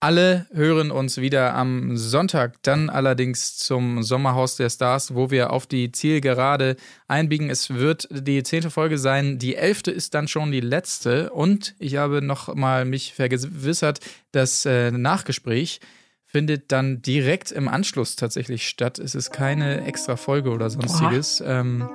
[0.00, 5.66] alle hören uns wieder am Sonntag, dann allerdings zum Sommerhaus der Stars, wo wir auf
[5.66, 6.76] die Zielgerade
[7.08, 7.48] einbiegen.
[7.48, 9.38] Es wird die zehnte Folge sein.
[9.38, 11.30] Die elfte ist dann schon die letzte.
[11.30, 14.00] Und ich habe noch mal mich vergewissert,
[14.32, 15.80] das äh, Nachgespräch
[16.26, 18.98] findet dann direkt im Anschluss tatsächlich statt.
[18.98, 21.42] Es ist keine extra Folge oder sonstiges.
[21.46, 21.88] Ähm,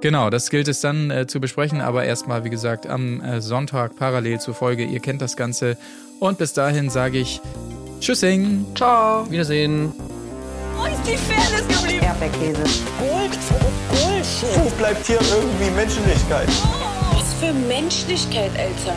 [0.00, 3.96] genau, das gilt es dann äh, zu besprechen, aber erstmal, wie gesagt, am äh, Sonntag
[3.96, 4.84] parallel zur Folge.
[4.84, 5.76] Ihr kennt das Ganze.
[6.18, 7.40] Und bis dahin sage ich
[8.00, 8.66] Tschüssing.
[8.74, 9.30] Ciao.
[9.30, 9.92] Wiedersehen.
[10.76, 12.04] Wo ist die Fairness geblieben?
[12.04, 12.62] Erdbeerkäse.
[12.98, 13.38] Gold,
[13.90, 14.64] Bullshit.
[14.64, 16.48] Wo bleibt hier irgendwie Menschlichkeit?
[17.12, 18.96] Was für Menschlichkeit, Alter.